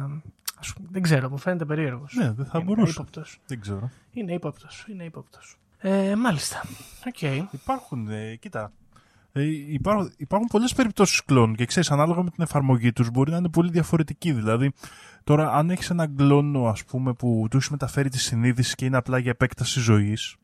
[0.58, 2.14] Ας πούμε, δεν ξέρω, μου φαίνεται περίεργος.
[2.14, 2.90] Ναι, δεν θα είναι μπορούσε.
[2.90, 3.40] ύποπτος.
[3.46, 3.90] Δεν ξέρω.
[4.12, 4.86] Είναι ύποπτος.
[4.90, 5.56] Είναι ύποπτος.
[5.78, 6.62] Ε, μάλιστα.
[7.06, 7.22] Οκ.
[7.52, 8.72] Υπάρχουν, ε, κοίτα.
[9.32, 13.36] Ε, υπάρχουν, υπάρχουν πολλές περιπτώσεις κλώνου και ξέρεις, ανάλογα με την εφαρμογή τους μπορεί να
[13.36, 14.32] είναι πολύ διαφορετική.
[14.32, 14.72] Δηλαδή,
[15.24, 18.96] τώρα, αν έχεις έναν κλώνο, ας πούμε, που του έχεις μεταφέρει τη συνείδηση και είναι
[18.96, 20.36] απλά για επέκταση ζωής,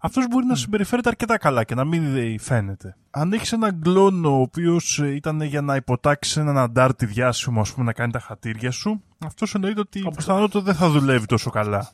[0.00, 2.96] αυτός μπορεί να συμπεριφέρεται αρκετά καλά και να μην ε, φαίνεται.
[3.10, 7.84] Αν έχεις έναν κλώνο ο οποίος ήταν για να υποτάξεις έναν αντάρτη διάσημο, ας πούμε,
[7.86, 11.90] να κάνει τα χατήρια σου, αυτός εννοείται ότι Όπως- πιθανότατα δεν θα δουλεύει τόσο καλά.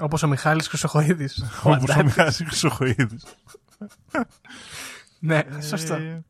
[0.00, 1.42] Όπως ο Μιχάλης Χρυσοχοίδης.
[1.42, 2.04] Ο Όπως ο Αντάρτης.
[2.04, 3.24] Μιχάλης Χρυσοχοίδης.
[5.20, 5.94] Ναι, σωστό.
[5.94, 6.24] Ε,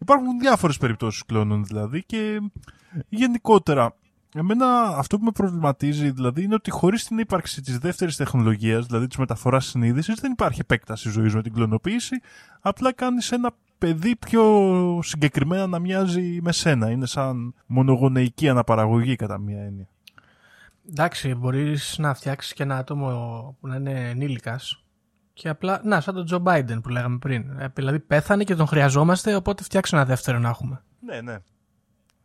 [0.00, 2.40] υπάρχουν διάφορες περιπτώσεις κλώνων δηλαδή και
[3.08, 3.94] γενικότερα
[4.34, 9.06] εμένα αυτό που με προβληματίζει δηλαδή είναι ότι χωρίς την ύπαρξη της δεύτερης τεχνολογίας, δηλαδή
[9.06, 12.20] της μεταφοράς συνείδησης, δεν υπάρχει επέκταση ζωής με την κλωνοποίηση,
[12.60, 14.42] απλά κάνεις ένα παιδί πιο
[15.02, 16.90] συγκεκριμένα να μοιάζει με σένα.
[16.90, 19.88] Είναι σαν μονογονεϊκή αναπαραγωγή κατά μία έννοια.
[20.88, 24.84] Εντάξει, μπορείς να φτιάξεις και ένα άτομο που να είναι ενήλικας.
[25.38, 27.58] Και απλά, να, σαν τον Τζο Μπάιντεν που λέγαμε πριν.
[27.58, 30.82] Ε, Δηλαδή πέθανε και τον χρειαζόμαστε, οπότε φτιάξε ένα δεύτερο να έχουμε.
[31.00, 31.36] Ναι, ναι.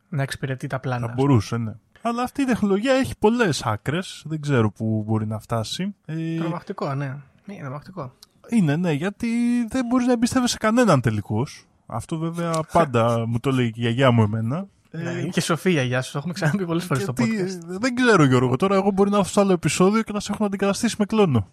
[0.10, 1.08] Να εξυπηρετεί τα πλάνα.
[1.08, 1.74] Θα μπορούσε, ναι.
[2.02, 5.96] Αλλά αυτή η τεχνολογία έχει πολλές άκρες, δεν ξέρω πού μπορεί να φτάσει.
[6.06, 7.18] Ε, Τρομακτικό, ναι.
[7.46, 8.14] Είναι τρομακτικό.
[8.50, 9.28] Είναι, ναι, γιατί
[9.70, 11.68] δεν μπορείς να εμπιστεύεσαι κανέναν τελικώς.
[11.86, 14.68] Αυτό βέβαια πάντα μου το λέει και η γιαγιά μου εμένα.
[14.92, 16.12] Ναι, είναι και σοφία, γεια σου.
[16.12, 17.72] Το έχουμε ξαναπεί πολλές φορές στο γιατί, podcast.
[17.74, 20.32] ε, δεν ξέρω Γιώργο, τώρα εγώ μπορεί να έρθω σε άλλο επεισόδιο και να σε
[20.32, 21.48] έχω αντικαταστήσει με κλόνο.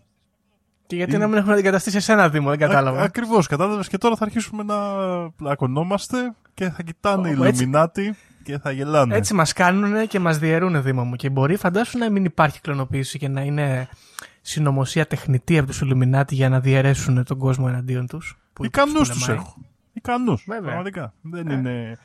[0.89, 3.03] Και γιατί να μην έχουν αντικαταστήσει εσένα, Δήμο, δεν κατάλαβα.
[3.03, 3.89] Ακριβώς, κατάλαβες.
[3.89, 4.77] Και τώρα θα αρχίσουμε να
[5.31, 6.17] πλακωνόμαστε
[6.55, 7.63] και θα κοιτάνε οι Ω, έτσι.
[7.63, 9.17] Ιλουμινάτοι και θα γελάνε.
[9.17, 11.15] Έτσι μας κάνουν και μας διαιρούν, Δήμο μου.
[11.17, 13.89] Και μπορεί, φαντάσου, να μην υπάρχει κλωνοποίηση και να είναι
[14.41, 18.39] συνωμοσία τεχνητή από τους Ιλουμινάτι για να διαιρέσουν τον κόσμο εναντίον τους.
[18.61, 19.55] Ικανούς τους έχω.
[19.93, 20.45] Ικανούς.
[20.47, 20.63] Βέβαια.
[20.65, 21.13] Πραγματικά.
[21.23, 21.53] Δεν Ε.
[21.55, 21.99] είναι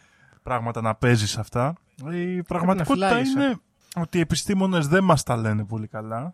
[0.43, 1.73] πράγματα να παίζεις αυτά.
[2.13, 3.39] Η πραγματικότητα φυλάγεσαι.
[3.39, 3.55] είναι
[3.95, 6.33] ότι οι επιστήμονες δεν μας τα λένε πολύ καλά.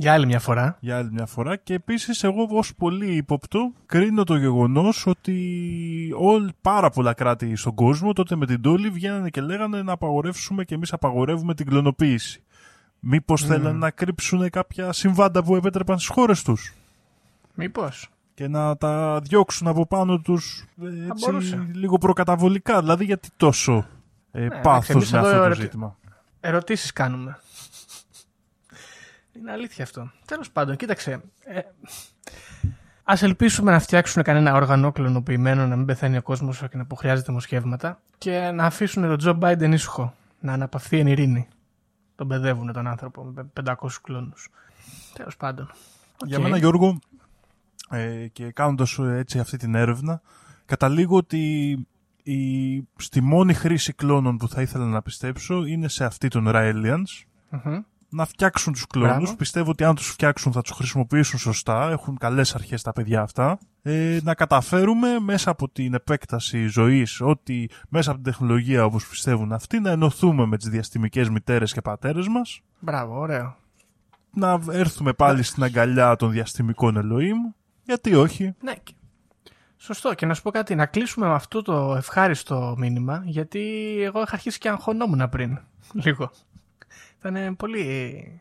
[0.00, 0.76] Για άλλη μια φορά.
[0.80, 5.34] για άλλη μια φορά και επίσης εγώ ως πολύ ύποπτο κρίνω το γεγονός ότι
[6.18, 10.64] όλ, πάρα πολλά κράτη στον κόσμο τότε με την τόλη βγαίνανε και λέγανε να απαγορεύσουμε
[10.64, 12.42] και εμείς απαγορεύουμε την κλωνοποίηση.
[13.00, 16.74] Μήπως θέλανε να κρύψουν κάποια συμβάντα που επέτρεπαν στις χώρες τους
[17.54, 18.08] Μήπως.
[18.34, 21.68] και να τα διώξουν από πάνω τους ε, έτσι, μπορούσε.
[21.74, 22.80] λίγο προκαταβολικά.
[22.80, 23.86] Δηλαδή γιατί τόσο
[24.32, 25.96] ε, εντάξει, πάθος εμείς με εδώ αυτό το ερωτη- ζήτημα.
[26.40, 27.38] Ερωτήσεις κάνουμε.
[29.38, 30.10] Είναι αλήθεια αυτό.
[30.24, 31.20] Τέλος πάντων, κοίταξε.
[31.44, 31.60] Ε,
[33.10, 36.96] Α ελπίσουμε να φτιάξουν κανένα όργανο κλωνοποιημένο, να μην πεθαίνει ο κόσμος και να που
[36.96, 40.14] χρειάζεται δημοσιεύματα και να αφήσουν τον Τζο Μπάιντεν ήσυχο.
[40.40, 41.48] Να αναπαυθεί εν ειρήνη.
[42.14, 44.32] Τον παιδεύουν τον άνθρωπο με 500 κλόνου.
[45.14, 45.70] Τέλος πάντων.
[46.24, 46.98] Για μένα, Γιώργο,
[47.90, 50.20] ε, και κάνοντας έτσι αυτή την έρευνα,
[50.66, 51.72] καταλήγω ότι
[52.22, 57.24] η, στη μόνη χρήση κλώνων που θα ήθελα να πιστέψω είναι σε αυτή των Raelians.
[57.50, 57.82] Μμμ.
[58.10, 59.16] Να φτιάξουν τους κλόνους.
[59.16, 59.36] Μπράβο.
[59.36, 61.90] Πιστεύω ότι αν τους φτιάξουν θα τους χρησιμοποιήσουν σωστά.
[61.90, 63.58] Έχουν καλές αρχές τα παιδιά αυτά.
[63.82, 69.52] Ε, να καταφέρουμε μέσα από την επέκταση ζωής, ότι μέσα από την τεχνολογία όπως πιστεύουν
[69.52, 72.60] αυτοί, να ενωθούμε με τις διαστημικές μητέρες και πατέρες μας.
[72.78, 73.56] Μπράβο, ωραίο.
[74.34, 77.38] Να έρθουμε πάλι στην αγκαλιά των διαστημικών Ελοήμ.
[77.82, 78.74] Γιατί όχι; Ναι.
[78.82, 78.92] και-
[79.76, 80.14] Σωστό.
[80.14, 83.60] Και να σου πω κάτι, να κλείσουμε με αυτό το ευχάριστο μήνυμα, γιατί
[84.02, 85.58] εγώ είχα αρχίσει και αγχωνόμουν πριν.
[86.04, 86.30] Λίγο.
[87.18, 88.40] Ήταν πολύ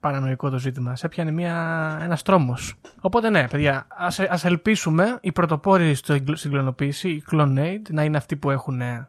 [0.00, 0.96] παρανοϊκό το ζήτημα.
[0.96, 2.74] Σε έπιανε μια, ένας τρόμος.
[3.00, 8.16] Οπότε ναι, παιδιά, ας, ας ελπίσουμε οι πρωτοπόροι στο, στην κλωνοποίηση, οι Clonade, να είναι
[8.16, 9.08] αυτοί που έχουν ε,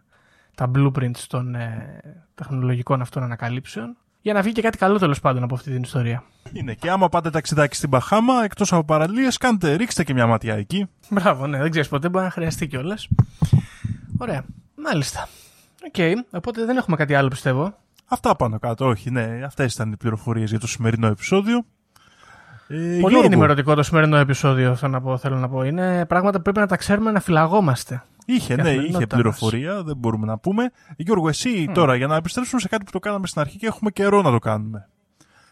[0.56, 2.00] τα blueprints των ε,
[2.36, 6.24] τεχνολογικών αυτών ανακαλύψεων, για να βγει και κάτι καλό τέλος πάντων από αυτή την ιστορία.
[6.54, 10.56] Είναι και άμα πάτε ταξιδάκι στην Μπαχάμα, εκτός από παραλίες, κάντε, ρίξτε και μια ματιά
[10.56, 10.90] εκεί.
[11.10, 13.08] Μπράβο, ναι, δεν ξέρεις ποτέ, μπορεί να χρειαστεί κιόλας.
[14.18, 14.46] Ωραία.
[14.76, 15.28] Μάλιστα.
[15.86, 17.78] Οκ, οπότε δεν έχουμε κάτι άλλο πιστεύω.
[18.08, 19.42] Αυτά πάνω κάτω, όχι, ναι.
[19.46, 21.66] Αυτές ήταν οι πληροφορίες για το σημερινό επεισόδιο.
[22.68, 25.64] Ε, Πολύ Γιώργο, ενημερωτικό το σημερινό επεισόδιο, αυτό να πω, θέλω να πω.
[25.64, 28.04] Είναι πράγματα που πρέπει να τα ξέρουμε να φυλαγόμαστε.
[28.26, 30.72] Είχε, ναι, είχε καθημερινότητά πληροφορία, δεν μπορούμε να πούμε.
[30.98, 33.92] Γιώργο, εσύ τώρα, για να επιστρέψουμε σε κάτι που το κάναμε στην αρχή και έχουμε
[33.92, 34.88] καιρό να το κάνουμε.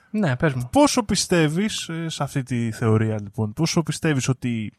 [0.09, 0.69] Ναι, πες μου.
[0.71, 4.73] Πόσο πιστεύεις ε, σε αυτή τη θεωρία, λοιπόν, πόσο πιστεύεις ότι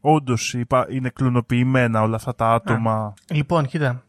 [0.00, 0.56] όντως
[0.88, 4.02] είναι κλωνοποιημένα όλα αυτά τα άτομα; Λοιπόν, κοίτα.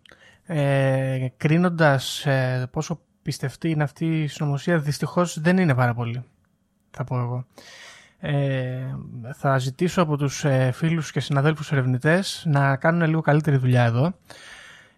[0.46, 6.24] Ε, Κρίνοντας ε, πόσο πιστευτή είναι αυτή η συνωμοσία, δυστυχώς δεν είναι πάρα πολύ.
[6.92, 7.46] Θα πω εγώ.
[8.20, 8.96] Ε,
[9.34, 14.14] θα ζητήσω από τους ε, φίλους και συναδέλφους ερευνητές να κάνουν λίγο καλύτερη δουλειά εδώ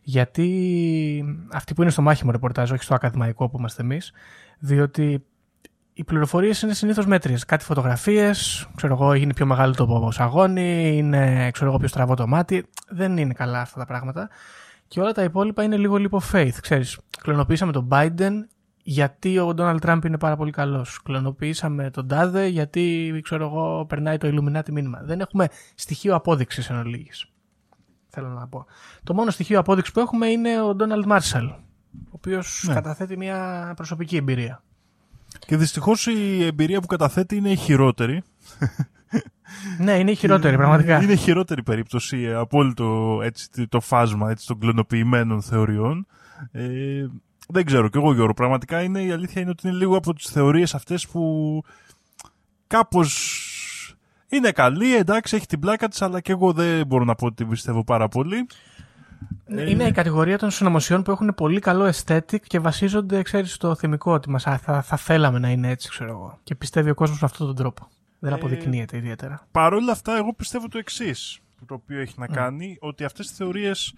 [0.04, 4.12] γιατί αυτοί που είναι στο μάχημο ρεπορτάζ, όχι στο ακαδημαϊκό που είμαστε εμείς
[4.60, 5.24] διότι
[5.94, 7.46] οι πληροφορίες είναι συνήθως μέτριες.
[7.46, 12.28] Κάτι φωτογραφίες, ξέρω εγώ, είναι πιο μεγάλο το σαγόνι, είναι ξέρω εγώ πιο στραβό το
[12.28, 12.66] μάτι.
[12.90, 14.30] Δεν είναι καλά αυτά τα πράγματα.
[14.94, 16.54] Και όλα τα υπόλοιπα είναι λίγο λίγο faith.
[16.62, 18.32] Ξέρεις, κλωνοποιήσαμε τον Biden
[18.84, 21.02] γιατί ο Donald Trump είναι πάρα πολύ καλός.
[21.04, 25.02] Κλωνοποιήσαμε τον Τάδε γιατί, ξέρω εγώ, περνάει το Illuminati μήνυμα.
[25.04, 27.26] Δεν έχουμε στοιχείο απόδειξης εν ολίγης.
[28.08, 28.66] Θέλω να πω.
[29.04, 31.50] Το μόνο στοιχείο απόδειξης που έχουμε είναι ο Donald Marshall,
[31.94, 32.74] ο οποίος Ναι.
[32.74, 34.64] καταθέτει μια προσωπική εμπειρία.
[35.40, 38.24] Και δυστυχώς η εμπειρία που καταθέτει είναι η χειρότερη.
[39.80, 41.02] Ναι, είναι η χειρότερη, πραγματικά.
[41.02, 46.08] Είναι η χειρότερη περίπτωση ε, από όλο το, έτσι, το φάσμα έτσι, των κλωνοποιημένων θεωριών.
[46.52, 47.06] Ε,
[47.48, 50.26] δεν ξέρω κι εγώ Γιώργο, πραγματικά είναι, η αλήθεια είναι ότι είναι λίγο από τις
[50.26, 51.64] θεωρίες αυτές που
[52.68, 53.38] κάπως
[54.30, 57.36] είναι καλή, εντάξει, έχει την πλάκα της, αλλά και εγώ δεν μπορώ να πω ότι
[57.36, 58.48] την πιστεύω πάρα πολύ.
[59.48, 64.14] Είναι η κατηγορία των συνωμοσιών που έχουν πολύ καλό aesthetic και βασίζονται, ξέρεις, στο θυμικό
[64.14, 66.40] ότι μας, α, θα, θα θέλαμε να είναι έτσι, ξέρω εγώ.
[66.44, 67.88] Και πιστεύει ο κόσμος με αυτόν τον τρόπο.
[68.24, 69.48] Δεν Ε, αποδεικνύεται ιδιαίτερα.
[69.52, 73.34] Παρ' όλα αυτά, εγώ πιστεύω το εξής, το οποίο έχει να κάνει, ότι αυτές οι
[73.34, 73.94] θεωρίες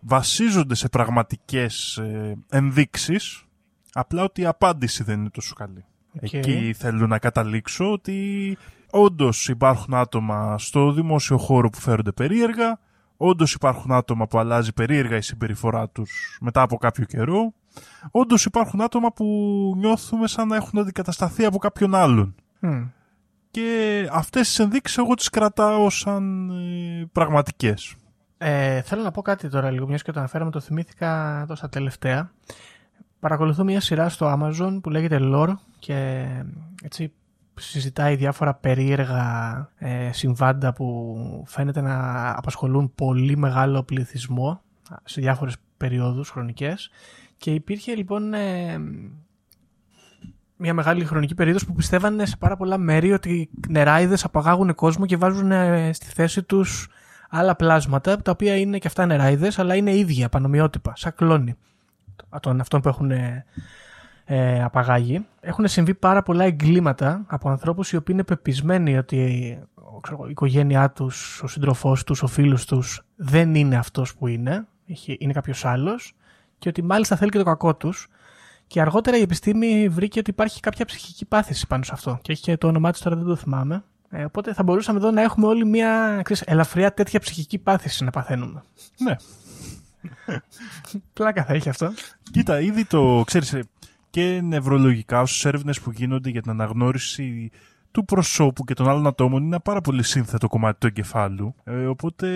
[0.00, 3.44] βασίζονται σε πραγματικές ε, ενδείξεις,
[3.92, 5.84] απλά ότι η απάντηση δεν είναι τόσο καλή.
[6.22, 6.32] Οκ.
[6.32, 8.58] Εκεί θέλω να καταλήξω ότι
[8.90, 12.78] όντως υπάρχουν άτομα στο δημόσιο χώρο που φέρονται περίεργα,
[13.16, 17.52] όντως υπάρχουν άτομα που αλλάζει περίεργα η συμπεριφορά τους μετά από κάποιο καιρό,
[18.10, 19.24] όντως υπάρχουν άτομα που
[19.76, 22.34] νιώθουμε σαν να έχουν αντικατασταθεί από κάποιον άλλον.
[22.60, 22.82] Μμ.
[23.50, 27.94] Και αυτές τις ενδείξεις εγώ τις κρατάω σαν ε, πραγματικές.
[28.38, 32.30] Ε, θέλω να πω κάτι τώρα λίγο, μιας και το αναφέραμε, το θυμήθηκα τόσα τελευταία.
[33.20, 36.26] Παρακολουθώ μια σειρά στο Amazon που λέγεται Lore και
[36.82, 37.12] έτσι
[37.54, 44.60] συζητάει διάφορα περίεργα ε, συμβάντα που φαίνεται να απασχολούν πολύ μεγάλο πληθυσμό
[45.04, 46.90] σε διάφορες περιόδους χρονικές
[47.36, 48.78] και υπήρχε λοιπόν ε,
[50.60, 55.06] μια μεγάλη χρονική περίοδος που πιστεύανε σε πάρα πολλά μέρη ότι οι νεράιδες απαγάγουν κόσμο
[55.06, 56.88] και βάζουν ε, στη θέση τους
[57.30, 61.56] άλλα πλάσματα τα οποία είναι και αυτά νεράιδες αλλά είναι ίδια, πανομοιότυπα, σαν κλόνη
[62.40, 63.44] των αυτών που έχουν ε,
[64.24, 65.26] ε, απαγάγει.
[65.40, 69.64] Έχουν συμβεί πάρα πολλά εγκλήματα από ανθρώπους οι οποίοι είναι πεπισμένοι ότι ε,
[70.00, 74.26] ξέρω, εγώ, η οικογένειά τους, ο σύντροφός τους, ο φίλος τους δεν είναι αυτός που
[74.26, 76.14] είναι, έχει- είναι κάποιος άλλος
[76.58, 78.08] και ότι μάλιστα θέλει και το κακό τους
[78.70, 82.42] και αργότερα η επιστήμη βρήκε ότι υπάρχει κάποια ψυχική πάθηση πάνω σε αυτό και έχει
[82.42, 83.84] και το όνομά της τώρα δεν το θυμάμαι.
[84.10, 88.10] Ε, οπότε θα μπορούσαμε εδώ να έχουμε όλοι μια ξέρεις, ελαφριά τέτοια ψυχική πάθηση να
[88.10, 88.62] παθαίνουμε.
[88.98, 89.16] Ναι.
[91.12, 91.92] Πλάκα θα έχει αυτό.
[92.30, 93.62] Κοίτα, ήδη το ξέρεις ε,
[94.10, 97.50] και νευρολογικά όσες έρευνες που γίνονται για την αναγνώριση
[97.90, 101.54] του προσώπου και των άλλων ατόμων είναι ένα πάρα πολύ σύνθετο κομμάτι του εγκεφάλου.
[101.64, 102.26] Ε, οπότε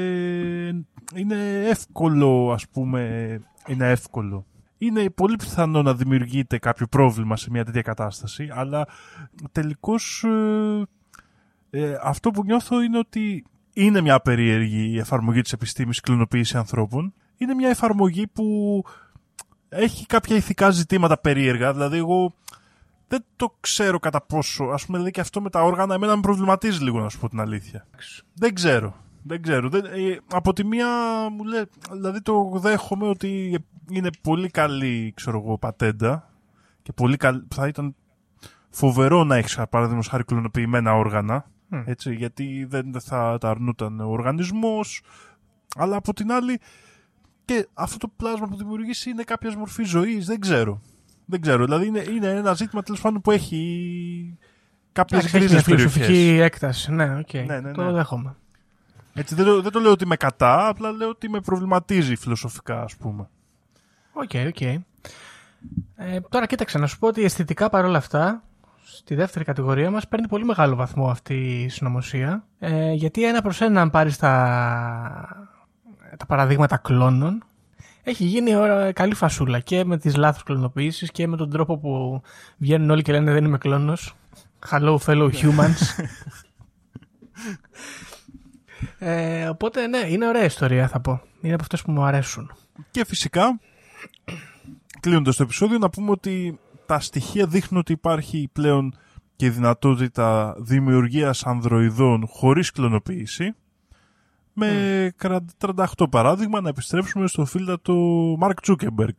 [1.15, 4.47] είναι εύκολο, ας πούμε, είναι εύκολο.
[4.79, 8.87] Είναι πολύ πιθανό να δημιουργείται κάποιο πρόβλημα σε μια τέτοια κατάσταση, αλλά
[9.53, 10.83] τελικώς ε,
[11.71, 17.15] ε, αυτό που νιώθω είναι ότι είναι μια περίεργη εφαρμογή της επιστήμης κλωνοποίηση ανθρώπων.
[17.37, 18.83] Είναι μια εφαρμογή που
[19.69, 22.35] έχει κάποια ηθικά ζητήματα περίεργα, δηλαδή εγώ
[23.09, 26.23] δεν το ξέρω κατά πόσο, ας πούμε, δηλαδή και αυτό με τα όργανα εμένα με
[26.23, 27.87] προβληματίζει λίγο να σου πω την αλήθεια.
[28.35, 28.95] Δεν ξέρω.
[29.23, 29.69] Δεν ξέρω.
[29.69, 30.89] Δεν, ε, από τη μία
[31.31, 36.31] μου λέει, δηλαδή το δέχομαι ότι είναι πολύ καλή, ξέρω εγώ, πατέντα
[36.83, 37.95] και πολύ καλή, θα ήταν
[38.71, 41.47] φοβερό να έχεις παραδείγματος χάρη κλωνοποιημένα όργανα,
[41.85, 45.03] έτσι, γιατί δεν θα τα αρνούταν ο οργανισμός,
[45.77, 46.61] αλλά από την άλλη
[47.45, 50.81] και αυτό το πλάσμα που δημιουργήσει είναι κάποια μορφή ζωής, δεν ξέρω.
[51.27, 51.65] Δεν ξέρω.
[51.65, 54.39] Δηλαδή είναι, είναι ένα ζήτημα τέλος πάντων που έχει
[54.93, 55.65] κάποιες γκρίζε περιοχές.
[55.65, 56.93] φιλοσοφική έκταση.
[56.93, 57.33] Ναι, okay.
[57.35, 57.73] ναι, ναι, ναι.
[57.73, 58.37] Το δέχομαι.
[59.15, 62.83] Έτσι, δεν, το, δεν το λέω ότι είμαι κατά, απλά λέω ότι με προβληματίζει φιλοσοφικά,
[62.83, 63.29] ας πούμε.
[64.15, 64.57] OK, okay, OK.
[64.61, 64.77] Okay.
[65.97, 68.43] Ε, τώρα κοίταξε να σου πω ότι αισθητικά παρόλα αυτά,
[68.85, 72.45] στη δεύτερη κατηγορία μας παίρνει πολύ μεγάλο βαθμό αυτή η συνωμοσία.
[72.59, 74.33] Ε, γιατί ένα προς ένα αν πάρεις τα,
[76.17, 77.45] τα παραδείγματα κλώνων,
[78.03, 78.53] έχει γίνει
[78.93, 82.23] καλή φασούλα και με τις λάθος κλωνοποιήσεις και με τον τρόπο που
[82.57, 84.15] βγαίνουν όλοι και λένε δεν είμαι κλώνος.
[84.71, 86.05] Hello fellow humans.
[88.99, 91.23] ε, οπότε ναι, είναι ωραία ιστορία θα πω.
[91.41, 92.53] Είναι από αυτές που μου αρέσουν.
[92.91, 93.61] Και φυσικά,
[95.01, 98.95] κλείνοντας το επεισόδιο, να πούμε ότι τα στοιχεία δείχνουν ότι υπάρχει πλέον
[99.37, 103.55] και δυνατότητα δημιουργίας ανδροειδών χωρίς κλωνοποίηση
[104.53, 105.13] με
[105.59, 109.15] 38 παράδειγμα να επιστρέψουμε στο φίλτρο του Μαρκ Τζούκεμπεργκ.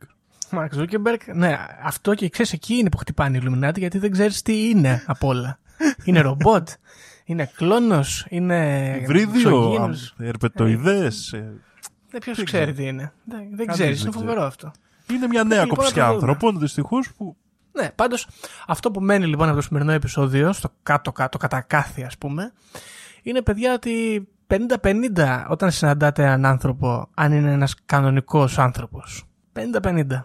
[0.50, 4.42] Μαρκ Τζούκεμπεργκ, ναι, αυτό και ξέρεις εκεί είναι που χτυπάνε οι Ιλουμινάτι γιατί δεν ξέρεις
[4.42, 5.58] τι είναι από όλα.
[6.04, 6.68] είναι ρομπότ,
[7.24, 9.02] είναι κλώνος, είναι.
[9.06, 11.34] Βρίδιο, ερπετοειδές.
[12.18, 13.12] Δεν ποιο ξέρει τι είναι.
[13.24, 14.72] Δεν, δεν ξέρει, είναι φοβερό αυτό.
[15.12, 17.36] Είναι μια νέα λοιπόν, κοψιά άνθρωπων δυστυχώς που.
[17.72, 18.28] Ναι, πάντως
[18.66, 22.52] αυτό που μένει λοιπόν από το σημερινό επεισόδιο, στο κάτω-κάτω, κατά κάθι ας πούμε,
[23.22, 24.28] είναι παιδιά ότι
[24.82, 29.24] 50-50 όταν συναντάτε έναν άνθρωπο, αν είναι ένας κανονικός άνθρωπος.
[29.52, 29.80] 50-50.
[29.80, 30.24] Πρέπει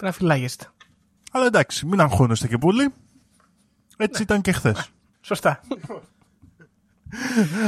[0.00, 0.66] να φυλάγεστε.
[1.32, 2.94] Αλλά εντάξει, μην αγχώνεστε και πολύ.
[3.96, 4.22] Έτσι ναι.
[4.22, 4.90] ήταν και χθες.
[5.20, 5.60] Σωστά.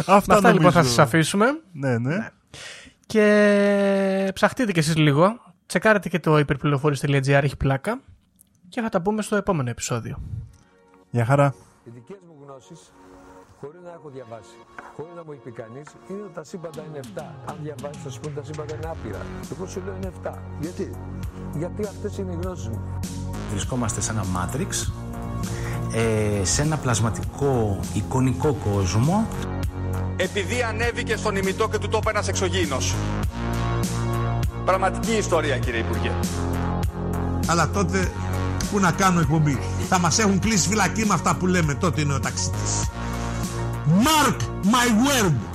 [0.07, 1.61] Αυτά, αυτά λοιπόν θα σας αφήσουμε.
[1.73, 2.31] Ναι, ναι, ναι.
[3.15, 5.41] Και ψαχτείτε κι εσείς λίγο.
[5.67, 8.01] Τσεκάρετε και το υπερπληροφόρηση.gr έχει πλάκα.
[8.69, 10.23] Και θα τα πούμε στο επόμενο επεισόδιο.
[11.11, 11.55] Γεια χαρά.
[11.85, 12.93] Οι δικές μου γνώσεις
[13.61, 14.57] χωρίς να έχω διαβάσει,
[14.97, 17.23] χωρίς να μου έχει πει κανείς, είναι ότι τα σύμπαντα είναι 7.
[17.47, 19.21] Αν διαβάσεις, θα σου πούνε τα σύμπαντα είναι άπειρα.
[19.53, 20.33] Εγώ σου λέω είναι 7.
[20.61, 20.91] Γιατί;
[21.57, 22.99] Γιατί αυτές είναι οι γνώσεις μου.
[23.51, 24.93] Βρισκόμαστε σε ένα Matrix,
[25.95, 29.27] ε, σε ένα πλασματικό εικονικό κόσμο.
[30.17, 32.95] Επειδή ανέβηκε στον ημιτό και του τόπου ένας εξωγήινος.
[34.65, 36.13] Πραγματική ιστορία, κύριε Υπουργέ.
[37.47, 38.13] Αλλά τότε
[38.71, 39.59] που να κάνω εκπομπή;
[39.89, 42.89] Θα μας έχουν κλείσει φυλακή με αυτά που λέμε τότε είναι ο ταξίτης.
[43.87, 45.54] Mark my word.